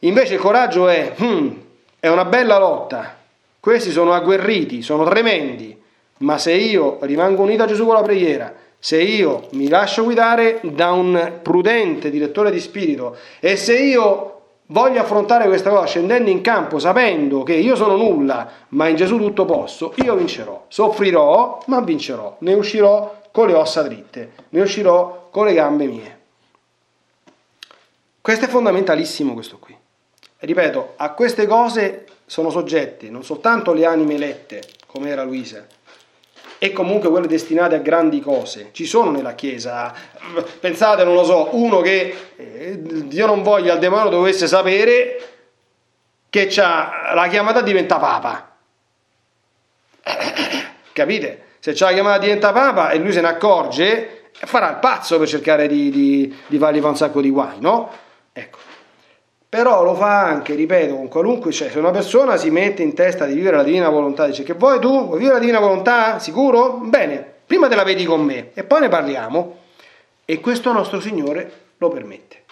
Invece 0.00 0.34
il 0.34 0.40
coraggio 0.40 0.86
è, 0.86 1.14
hmm, 1.18 1.50
è 1.98 2.08
una 2.08 2.26
bella 2.26 2.58
lotta, 2.58 3.16
questi 3.58 3.90
sono 3.90 4.12
agguerriti, 4.12 4.82
sono 4.82 5.02
tremendi, 5.04 5.80
ma 6.18 6.36
se 6.36 6.52
io 6.52 6.98
rimango 7.00 7.40
unito 7.40 7.62
a 7.62 7.66
Gesù 7.66 7.86
con 7.86 7.94
la 7.94 8.02
preghiera, 8.02 8.52
se 8.78 9.00
io 9.00 9.46
mi 9.52 9.68
lascio 9.68 10.04
guidare 10.04 10.60
da 10.62 10.92
un 10.92 11.38
prudente 11.40 12.10
direttore 12.10 12.50
di 12.50 12.60
spirito 12.60 13.16
e 13.40 13.56
se 13.56 13.78
io 13.78 14.33
voglio 14.66 15.00
affrontare 15.00 15.46
questa 15.46 15.70
cosa 15.70 15.86
scendendo 15.86 16.30
in 16.30 16.40
campo 16.40 16.78
sapendo 16.78 17.42
che 17.42 17.54
io 17.54 17.76
sono 17.76 17.96
nulla, 17.96 18.48
ma 18.68 18.88
in 18.88 18.96
Gesù 18.96 19.18
tutto 19.18 19.44
posso, 19.44 19.92
io 19.96 20.14
vincerò. 20.14 20.64
Soffrirò, 20.68 21.62
ma 21.66 21.80
vincerò. 21.80 22.36
Ne 22.40 22.54
uscirò 22.54 23.22
con 23.30 23.48
le 23.48 23.54
ossa 23.54 23.82
dritte, 23.82 24.32
ne 24.50 24.60
uscirò 24.60 25.28
con 25.30 25.46
le 25.46 25.54
gambe 25.54 25.86
mie. 25.86 26.18
Questo 28.20 28.46
è 28.46 28.48
fondamentalissimo 28.48 29.34
questo 29.34 29.58
qui. 29.58 29.76
E 30.38 30.46
ripeto, 30.46 30.94
a 30.96 31.12
queste 31.12 31.46
cose 31.46 32.06
sono 32.26 32.50
soggette 32.50 33.10
non 33.10 33.22
soltanto 33.22 33.72
le 33.72 33.84
anime 33.84 34.14
elette, 34.14 34.62
come 34.86 35.10
era 35.10 35.24
Luisa, 35.24 35.66
e 36.64 36.72
comunque 36.72 37.10
quelle 37.10 37.26
destinate 37.26 37.74
a 37.74 37.78
grandi 37.80 38.20
cose. 38.20 38.70
Ci 38.72 38.86
sono 38.86 39.10
nella 39.10 39.34
Chiesa, 39.34 39.92
pensate, 40.60 41.04
non 41.04 41.12
lo 41.12 41.22
so, 41.22 41.50
uno 41.52 41.82
che 41.82 42.16
eh, 42.36 42.80
Dio 42.80 43.26
non 43.26 43.42
voglia 43.42 43.74
al 43.74 43.78
demonio 43.78 44.08
dovesse 44.08 44.46
sapere 44.46 45.28
che 46.30 46.46
c'ha 46.48 47.12
la 47.14 47.26
chiamata 47.26 47.60
diventa 47.60 47.98
papa. 47.98 48.56
Capite? 50.94 51.42
Se 51.58 51.74
c'ha 51.74 51.88
la 51.88 51.92
chiamata 51.92 52.18
diventa 52.20 52.50
papa 52.50 52.92
e 52.92 52.96
lui 52.96 53.12
se 53.12 53.20
ne 53.20 53.28
accorge, 53.28 54.30
farà 54.32 54.70
il 54.70 54.76
pazzo 54.76 55.18
per 55.18 55.28
cercare 55.28 55.66
di, 55.66 55.90
di, 55.90 56.34
di 56.46 56.56
fargli 56.56 56.78
fare 56.78 56.88
un 56.88 56.96
sacco 56.96 57.20
di 57.20 57.28
guai, 57.28 57.60
no? 57.60 57.92
Ecco 58.32 58.58
però 59.54 59.84
lo 59.84 59.94
fa 59.94 60.24
anche, 60.24 60.56
ripeto, 60.56 60.96
con 60.96 61.06
qualunque, 61.06 61.52
cioè 61.52 61.70
se 61.70 61.78
una 61.78 61.92
persona 61.92 62.36
si 62.36 62.50
mette 62.50 62.82
in 62.82 62.92
testa 62.92 63.24
di 63.24 63.34
vivere 63.34 63.54
la 63.54 63.62
divina 63.62 63.88
volontà, 63.88 64.26
dice 64.26 64.42
che 64.42 64.54
vuoi 64.54 64.80
tu, 64.80 65.06
vuoi 65.06 65.18
vivere 65.18 65.34
la 65.34 65.38
divina 65.38 65.60
volontà? 65.60 66.18
Sicuro? 66.18 66.80
Bene, 66.82 67.24
prima 67.46 67.68
te 67.68 67.76
la 67.76 67.84
vedi 67.84 68.04
con 68.04 68.24
me 68.24 68.50
e 68.52 68.64
poi 68.64 68.80
ne 68.80 68.88
parliamo. 68.88 69.58
E 70.24 70.40
questo 70.40 70.72
nostro 70.72 70.98
Signore 70.98 71.52
lo 71.78 71.88
permette. 71.88 72.42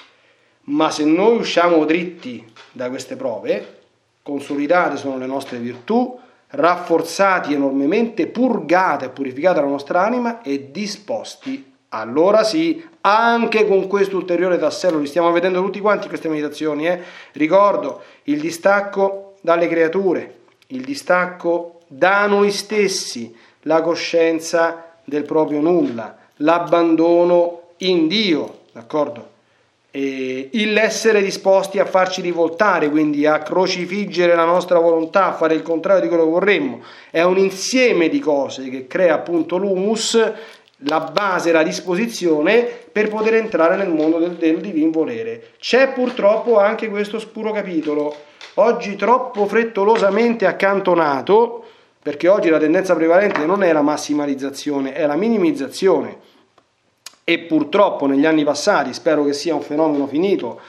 Ma 0.67 0.93
se 0.93 1.05
noi 1.05 1.39
usciamo 1.39 1.85
dritti 1.85 2.49
da 2.71 2.89
queste 2.89 3.17
prove, 3.17 3.81
consolidate 4.23 4.97
sono 4.97 5.19
le 5.19 5.27
nostre 5.27 5.59
virtù, 5.59 6.17
rafforzati 6.51 7.53
enormemente, 7.53 8.29
purgate 8.29 9.07
e 9.07 9.09
purificate 9.09 9.61
la 9.61 9.67
nostra 9.67 10.05
anima 10.05 10.41
e 10.41 10.71
disposti 10.71 11.73
allora 11.95 12.43
sì, 12.43 12.83
anche 13.03 13.67
con 13.67 13.87
questo 13.87 14.17
ulteriore 14.17 14.59
tassello, 14.59 14.99
li 14.99 15.07
stiamo 15.07 15.33
vedendo 15.33 15.63
tutti 15.63 15.81
quanti 15.81 16.09
queste 16.09 16.29
meditazioni, 16.29 16.87
eh? 16.89 17.01
ricordo 17.33 18.03
il 18.25 18.41
distacco 18.41 19.35
dalle 19.41 19.69
creature, 19.69 20.41
il 20.69 20.83
distacco 20.83 21.81
da 21.87 22.27
noi 22.27 22.51
stessi, 22.51 23.35
la 23.63 23.83
coscienza 23.83 24.95
del 25.05 25.25
proprio 25.25 25.61
nulla, 25.61 26.17
l'abbandono 26.37 27.61
in 27.79 28.07
Dio, 28.07 28.61
d'accordo? 28.73 29.31
E 29.95 30.49
l'essere 30.53 31.23
disposti 31.23 31.79
a 31.79 31.85
farci 31.85 32.23
rivoltare, 32.23 32.89
quindi 32.89 33.27
a 33.27 33.41
crocifiggere 33.41 34.35
la 34.35 34.47
nostra 34.47 34.79
volontà, 34.79 35.27
a 35.27 35.35
fare 35.35 35.53
il 35.53 35.61
contrario 35.61 36.01
di 36.01 36.09
quello 36.09 36.25
che 36.25 36.31
vorremmo, 36.31 36.81
è 37.11 37.21
un 37.21 37.37
insieme 37.37 38.09
di 38.09 38.19
cose 38.19 38.71
che 38.71 38.87
crea 38.87 39.13
appunto 39.13 39.59
l'humus 39.59 40.19
la 40.85 41.01
base, 41.01 41.53
la 41.53 41.63
disposizione 41.63 42.63
per 42.91 43.09
poter 43.09 43.35
entrare 43.35 43.77
nel 43.77 43.89
mondo 43.89 44.19
del, 44.19 44.33
del 44.33 44.61
divin 44.61 44.91
volere. 44.91 45.51
C'è 45.59 45.93
purtroppo 45.93 46.59
anche 46.59 46.89
questo 46.89 47.19
scuro 47.19 47.53
capitolo, 47.53 48.15
oggi 48.55 48.97
troppo 48.97 49.47
frettolosamente 49.47 50.47
accantonato, 50.47 51.65
perché 52.03 52.29
oggi 52.29 52.49
la 52.49 52.59
tendenza 52.59 52.95
prevalente 52.95 53.47
non 53.47 53.63
è 53.63 53.73
la 53.73 53.83
massimalizzazione, 53.83 54.93
è 54.93 55.07
la 55.07 55.15
minimizzazione. 55.15 56.31
E 57.25 57.39
purtroppo 57.39 58.07
negli 58.07 58.27
anni 58.27 58.43
passati, 58.43 58.93
spero 58.93 59.25
che 59.25 59.33
sia 59.33 59.55
un 59.55 59.63
fenomeno 59.63 60.09
finito, 60.09 60.61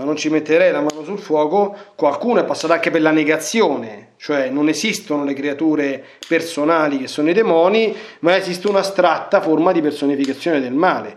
ma 0.00 0.06
non 0.06 0.16
ci 0.16 0.30
metterei 0.30 0.72
la 0.72 0.80
mano 0.80 1.04
sul 1.04 1.18
fuoco, 1.18 1.76
qualcuno 1.94 2.40
è 2.40 2.44
passato 2.44 2.72
anche 2.72 2.90
per 2.90 3.02
la 3.02 3.10
negazione, 3.10 4.12
cioè 4.16 4.48
non 4.48 4.70
esistono 4.70 5.24
le 5.24 5.34
creature 5.34 6.02
personali 6.26 6.96
che 6.96 7.06
sono 7.06 7.28
i 7.28 7.34
demoni, 7.34 7.94
ma 8.20 8.34
esiste 8.34 8.66
un'astratta 8.66 9.42
forma 9.42 9.72
di 9.72 9.82
personificazione 9.82 10.58
del 10.58 10.72
male. 10.72 11.16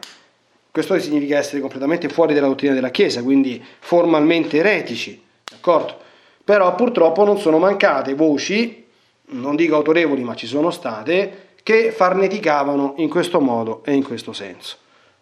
Questo 0.69 0.99
significa 0.99 1.37
essere 1.37 1.61
completamente 1.61 2.09
fuori 2.09 2.33
dalla 2.33 2.47
dottrina 2.47 2.73
della 2.73 2.89
Chiesa, 2.89 3.23
quindi 3.23 3.63
formalmente 3.79 4.57
eretici, 4.57 5.23
d'accordo? 5.49 5.97
Però 6.43 6.75
purtroppo 6.75 7.23
non 7.23 7.39
sono 7.39 7.59
mancate 7.59 8.15
voci, 8.15 8.85
non 9.27 9.55
dico 9.55 9.75
autorevoli, 9.75 10.23
ma 10.23 10.35
ci 10.35 10.45
sono 10.45 10.71
state, 10.71 11.51
che 11.63 11.93
farneticavano 11.93 12.95
in 12.97 13.07
questo 13.07 13.39
modo 13.39 13.81
e 13.85 13.93
in 13.93 14.03
questo 14.03 14.33
senso. 14.33 14.75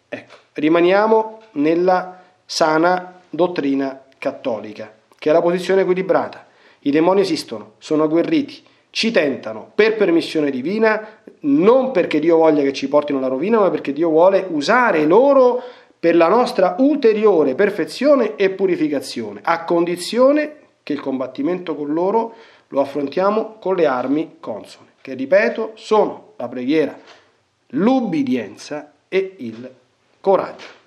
Ecco, 0.08 0.34
rimaniamo 0.54 1.42
nella 1.52 2.20
sana 2.44 3.20
dottrina 3.32 4.04
cattolica, 4.18 4.94
che 5.18 5.30
è 5.30 5.32
la 5.32 5.40
posizione 5.40 5.80
equilibrata. 5.80 6.46
I 6.80 6.90
demoni 6.90 7.22
esistono, 7.22 7.72
sono 7.78 8.04
agguerriti, 8.04 8.62
ci 8.90 9.10
tentano 9.10 9.72
per 9.74 9.96
permissione 9.96 10.50
divina, 10.50 11.18
non 11.40 11.92
perché 11.92 12.18
Dio 12.18 12.36
voglia 12.36 12.62
che 12.62 12.74
ci 12.74 12.88
portino 12.88 13.18
alla 13.18 13.28
rovina, 13.28 13.58
ma 13.58 13.70
perché 13.70 13.92
Dio 13.92 14.10
vuole 14.10 14.46
usare 14.50 15.04
loro 15.06 15.62
per 15.98 16.14
la 16.14 16.28
nostra 16.28 16.76
ulteriore 16.78 17.54
perfezione 17.54 18.36
e 18.36 18.50
purificazione, 18.50 19.40
a 19.42 19.64
condizione 19.64 20.56
che 20.82 20.92
il 20.92 21.00
combattimento 21.00 21.74
con 21.74 21.92
loro 21.92 22.34
lo 22.68 22.80
affrontiamo 22.80 23.56
con 23.58 23.76
le 23.76 23.86
armi 23.86 24.36
consone, 24.40 24.88
che 25.00 25.14
ripeto 25.14 25.72
sono 25.74 26.32
la 26.36 26.48
preghiera, 26.48 26.98
l'ubbidienza 27.68 28.92
e 29.08 29.36
il 29.38 29.70
coraggio. 30.20 30.81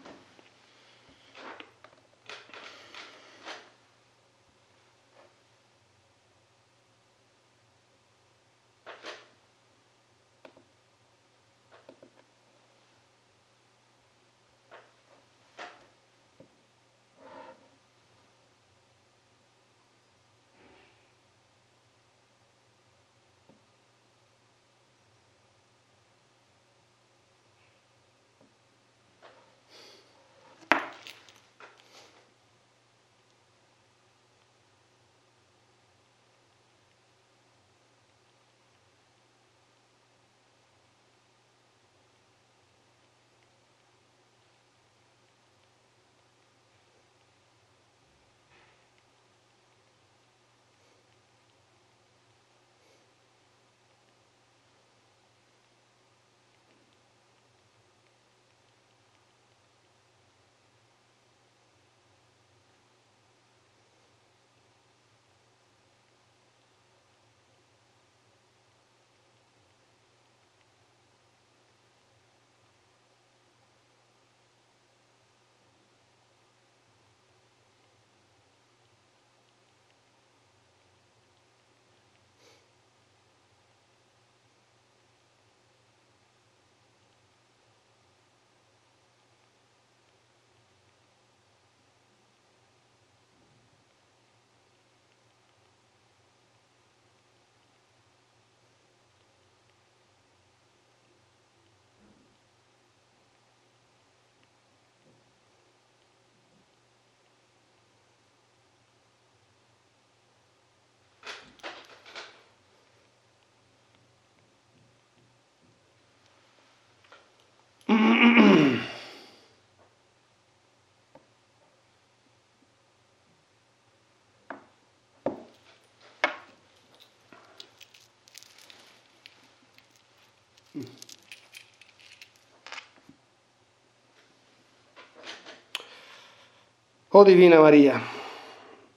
O 137.17 137.23
Divina 137.23 137.61
Maria, 137.61 137.97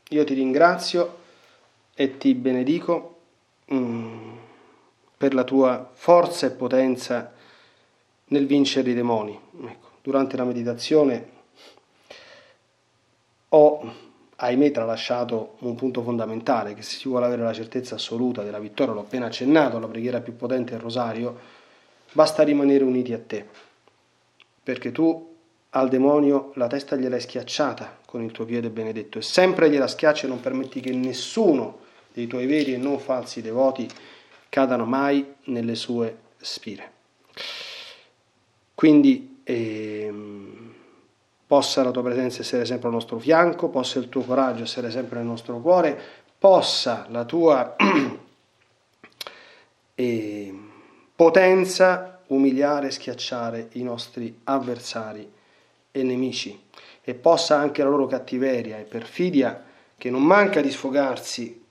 io 0.09 0.25
ti 0.25 0.35
ringrazio 0.35 1.19
e 1.95 2.19
ti 2.19 2.35
benedico 2.35 3.19
mm, 3.73 4.37
per 5.17 5.35
la 5.35 5.45
tua 5.45 5.89
forza 5.93 6.47
e 6.47 6.51
potenza 6.51 7.33
nel 8.25 8.47
vincere 8.47 8.91
i 8.91 8.95
demoni. 8.95 9.39
Ecco, 9.67 9.91
durante 10.03 10.37
la 10.37 10.43
meditazione 10.43 11.29
ho, 13.51 13.95
ahimè, 14.35 14.73
tralasciato 14.73 15.55
un 15.61 15.77
punto 15.77 16.03
fondamentale, 16.03 16.75
che 16.75 16.83
se 16.83 16.97
si 16.97 17.09
vuole 17.09 17.27
avere 17.27 17.43
la 17.43 17.53
certezza 17.53 17.95
assoluta 17.95 18.43
della 18.43 18.59
vittoria, 18.59 18.95
l'ho 18.95 19.03
appena 19.03 19.27
accennato, 19.27 19.79
la 19.79 19.87
preghiera 19.87 20.19
più 20.19 20.35
potente 20.35 20.73
è 20.73 20.75
il 20.75 20.81
rosario, 20.81 21.39
basta 22.11 22.43
rimanere 22.43 22.83
uniti 22.83 23.13
a 23.13 23.21
te, 23.25 23.47
perché 24.65 24.91
tu 24.91 25.28
al 25.71 25.89
demonio 25.89 26.53
la 26.55 26.67
testa 26.67 26.97
gliel'hai 26.97 27.21
schiacciata 27.21 27.99
con 28.07 28.23
il 28.23 28.33
tuo 28.33 28.45
piede 28.45 28.71
benedetto 28.71 29.19
e 29.19 29.23
sempre 29.23 29.69
gliela 29.69 29.87
schiacci 29.87 30.25
e 30.25 30.29
non 30.29 30.41
permetti 30.41 30.81
che 30.81 30.93
nessuno 30.93 31.81
dei 32.13 32.27
tuoi 32.27 32.47
veri 32.47 32.75
e 32.75 32.79
non 32.79 32.99
falsi 32.99 33.43
devoti 33.43 33.89
cadano 34.49 34.87
mai 34.87 35.35
nelle 35.45 35.75
sue 35.75 36.17
spire. 36.39 36.93
Quindi 38.75 39.41
ehm, 39.45 40.75
possa 41.47 41.83
la 41.83 41.91
tua 41.91 42.03
presenza 42.03 42.41
essere 42.41 42.65
sempre 42.65 42.89
al 42.89 42.95
nostro 42.95 43.19
fianco, 43.19 43.69
possa 43.69 43.99
il 43.99 44.09
tuo 44.09 44.23
coraggio 44.23 44.63
essere 44.63 44.91
sempre 44.91 45.19
nel 45.19 45.27
nostro 45.27 45.61
cuore, 45.61 46.01
possa 46.39 47.07
la 47.11 47.25
tua 47.25 47.77
eh, 49.95 50.59
potenza 51.15 52.21
umiliare 52.29 52.87
e 52.87 52.91
schiacciare 52.91 53.69
i 53.73 53.83
nostri 53.83 54.41
avversari 54.45 55.37
e 55.91 56.03
nemici 56.03 56.67
e 57.03 57.15
possa 57.15 57.57
anche 57.57 57.83
la 57.83 57.89
loro 57.89 58.07
cattiveria 58.07 58.79
e 58.79 58.83
perfidia, 58.83 59.65
che 59.97 60.11
non 60.11 60.23
manca 60.23 60.61
di 60.61 60.71
sfogarsi 60.71 61.65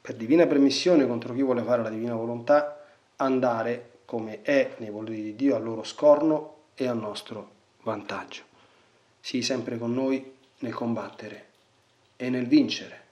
per 0.00 0.16
divina 0.16 0.46
permissione 0.46 1.06
contro 1.06 1.32
chi 1.32 1.42
vuole 1.42 1.62
fare 1.62 1.82
la 1.82 1.90
divina 1.90 2.14
volontà, 2.14 2.84
andare 3.16 3.98
come 4.04 4.42
è 4.42 4.74
nei 4.78 4.90
voleri 4.90 5.22
di 5.22 5.36
Dio 5.36 5.54
a 5.54 5.58
loro 5.58 5.84
scorno 5.84 6.54
e 6.74 6.86
a 6.88 6.92
nostro 6.92 7.50
vantaggio. 7.82 8.42
Sii 9.20 9.42
sempre 9.42 9.78
con 9.78 9.94
noi 9.94 10.32
nel 10.58 10.74
combattere 10.74 11.46
e 12.16 12.28
nel 12.28 12.46
vincere 12.46 13.04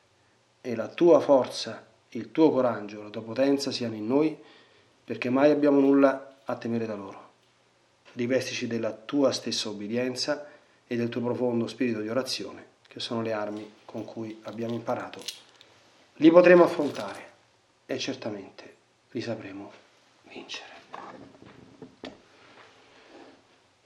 e 0.60 0.74
la 0.74 0.88
tua 0.88 1.20
forza, 1.20 1.86
il 2.10 2.32
tuo 2.32 2.50
coraggio, 2.50 3.02
la 3.02 3.10
tua 3.10 3.22
potenza 3.22 3.70
siano 3.70 3.94
in 3.94 4.06
noi 4.06 4.36
perché 5.04 5.30
mai 5.30 5.50
abbiamo 5.50 5.78
nulla 5.78 6.38
a 6.44 6.56
temere 6.56 6.86
da 6.86 6.94
loro. 6.94 7.27
Rivestici 8.18 8.66
della 8.66 8.90
tua 8.90 9.30
stessa 9.30 9.68
obbedienza 9.68 10.48
e 10.88 10.96
del 10.96 11.08
tuo 11.08 11.20
profondo 11.20 11.68
spirito 11.68 12.00
di 12.00 12.08
orazione, 12.08 12.66
che 12.88 12.98
sono 12.98 13.22
le 13.22 13.32
armi 13.32 13.74
con 13.84 14.04
cui 14.04 14.40
abbiamo 14.42 14.74
imparato. 14.74 15.22
Li 16.14 16.28
potremo 16.28 16.64
affrontare 16.64 17.26
e 17.86 17.96
certamente 17.96 18.74
li 19.12 19.20
sapremo 19.20 19.70
vincere. 20.24 20.72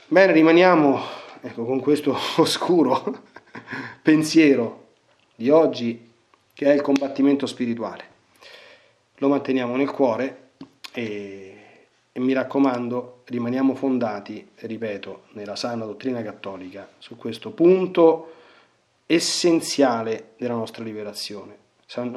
Bene, 0.09 0.33
rimaniamo 0.33 0.99
ecco, 1.43 1.67
con 1.67 1.81
questo 1.81 2.17
oscuro 2.41 3.25
pensiero 4.01 4.93
di 5.35 5.51
oggi 5.51 6.11
che 6.55 6.65
è 6.65 6.73
il 6.73 6.81
combattimento 6.81 7.45
spirituale. 7.45 8.05
Lo 9.17 9.29
manteniamo 9.29 9.77
nel 9.77 9.91
cuore 9.91 10.53
e 10.95 11.53
e 12.13 12.21
mi 12.21 12.35
raccomando, 12.35 13.22
rimaniamo 13.33 13.75
fondati, 13.75 14.47
ripeto, 14.57 15.23
nella 15.33 15.57
sana 15.57 15.87
dottrina 15.87 16.23
cattolica 16.23 16.89
su 16.99 17.17
questo 17.17 17.51
punto 17.51 18.35
essenziale 19.07 20.35
della 20.37 20.55
nostra 20.55 20.85
liberazione. 20.85 21.57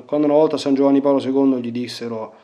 Quando 0.05 0.27
una 0.27 0.35
volta 0.35 0.57
San 0.57 0.73
Giovanni 0.73 1.01
Paolo 1.01 1.19
II 1.19 1.61
gli 1.61 1.71
dissero 1.71 2.35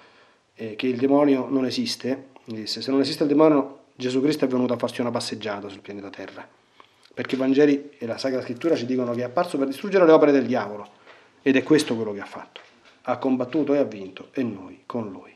eh, 0.55 0.75
che 0.75 0.87
il 0.87 0.97
demonio 0.97 1.47
non 1.49 1.65
esiste, 1.65 2.29
gli 2.43 2.55
disse 2.55 2.81
se 2.81 2.91
non 2.91 3.01
esiste 3.01 3.23
il 3.23 3.29
demonio 3.29 3.79
Gesù 3.95 4.21
Cristo 4.21 4.45
è 4.45 4.47
venuto 4.47 4.73
a 4.73 4.77
farci 4.77 5.01
una 5.01 5.11
passeggiata 5.11 5.69
sul 5.69 5.81
pianeta 5.81 6.09
Terra, 6.09 6.47
perché 7.13 7.35
i 7.35 7.37
Vangeli 7.37 7.91
e 7.97 8.05
la 8.05 8.17
Sacra 8.17 8.41
Scrittura 8.41 8.75
ci 8.75 8.85
dicono 8.85 9.13
che 9.13 9.21
è 9.21 9.25
apparso 9.25 9.57
per 9.57 9.67
distruggere 9.67 10.05
le 10.05 10.11
opere 10.11 10.31
del 10.31 10.45
diavolo 10.45 10.87
ed 11.41 11.55
è 11.55 11.63
questo 11.63 11.95
quello 11.95 12.13
che 12.13 12.21
ha 12.21 12.25
fatto. 12.25 12.61
Ha 13.03 13.17
combattuto 13.17 13.73
e 13.73 13.77
ha 13.77 13.83
vinto 13.83 14.29
e 14.33 14.43
noi 14.43 14.83
con 14.85 15.09
lui. 15.09 15.35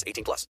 18 0.05 0.23
plus. 0.23 0.47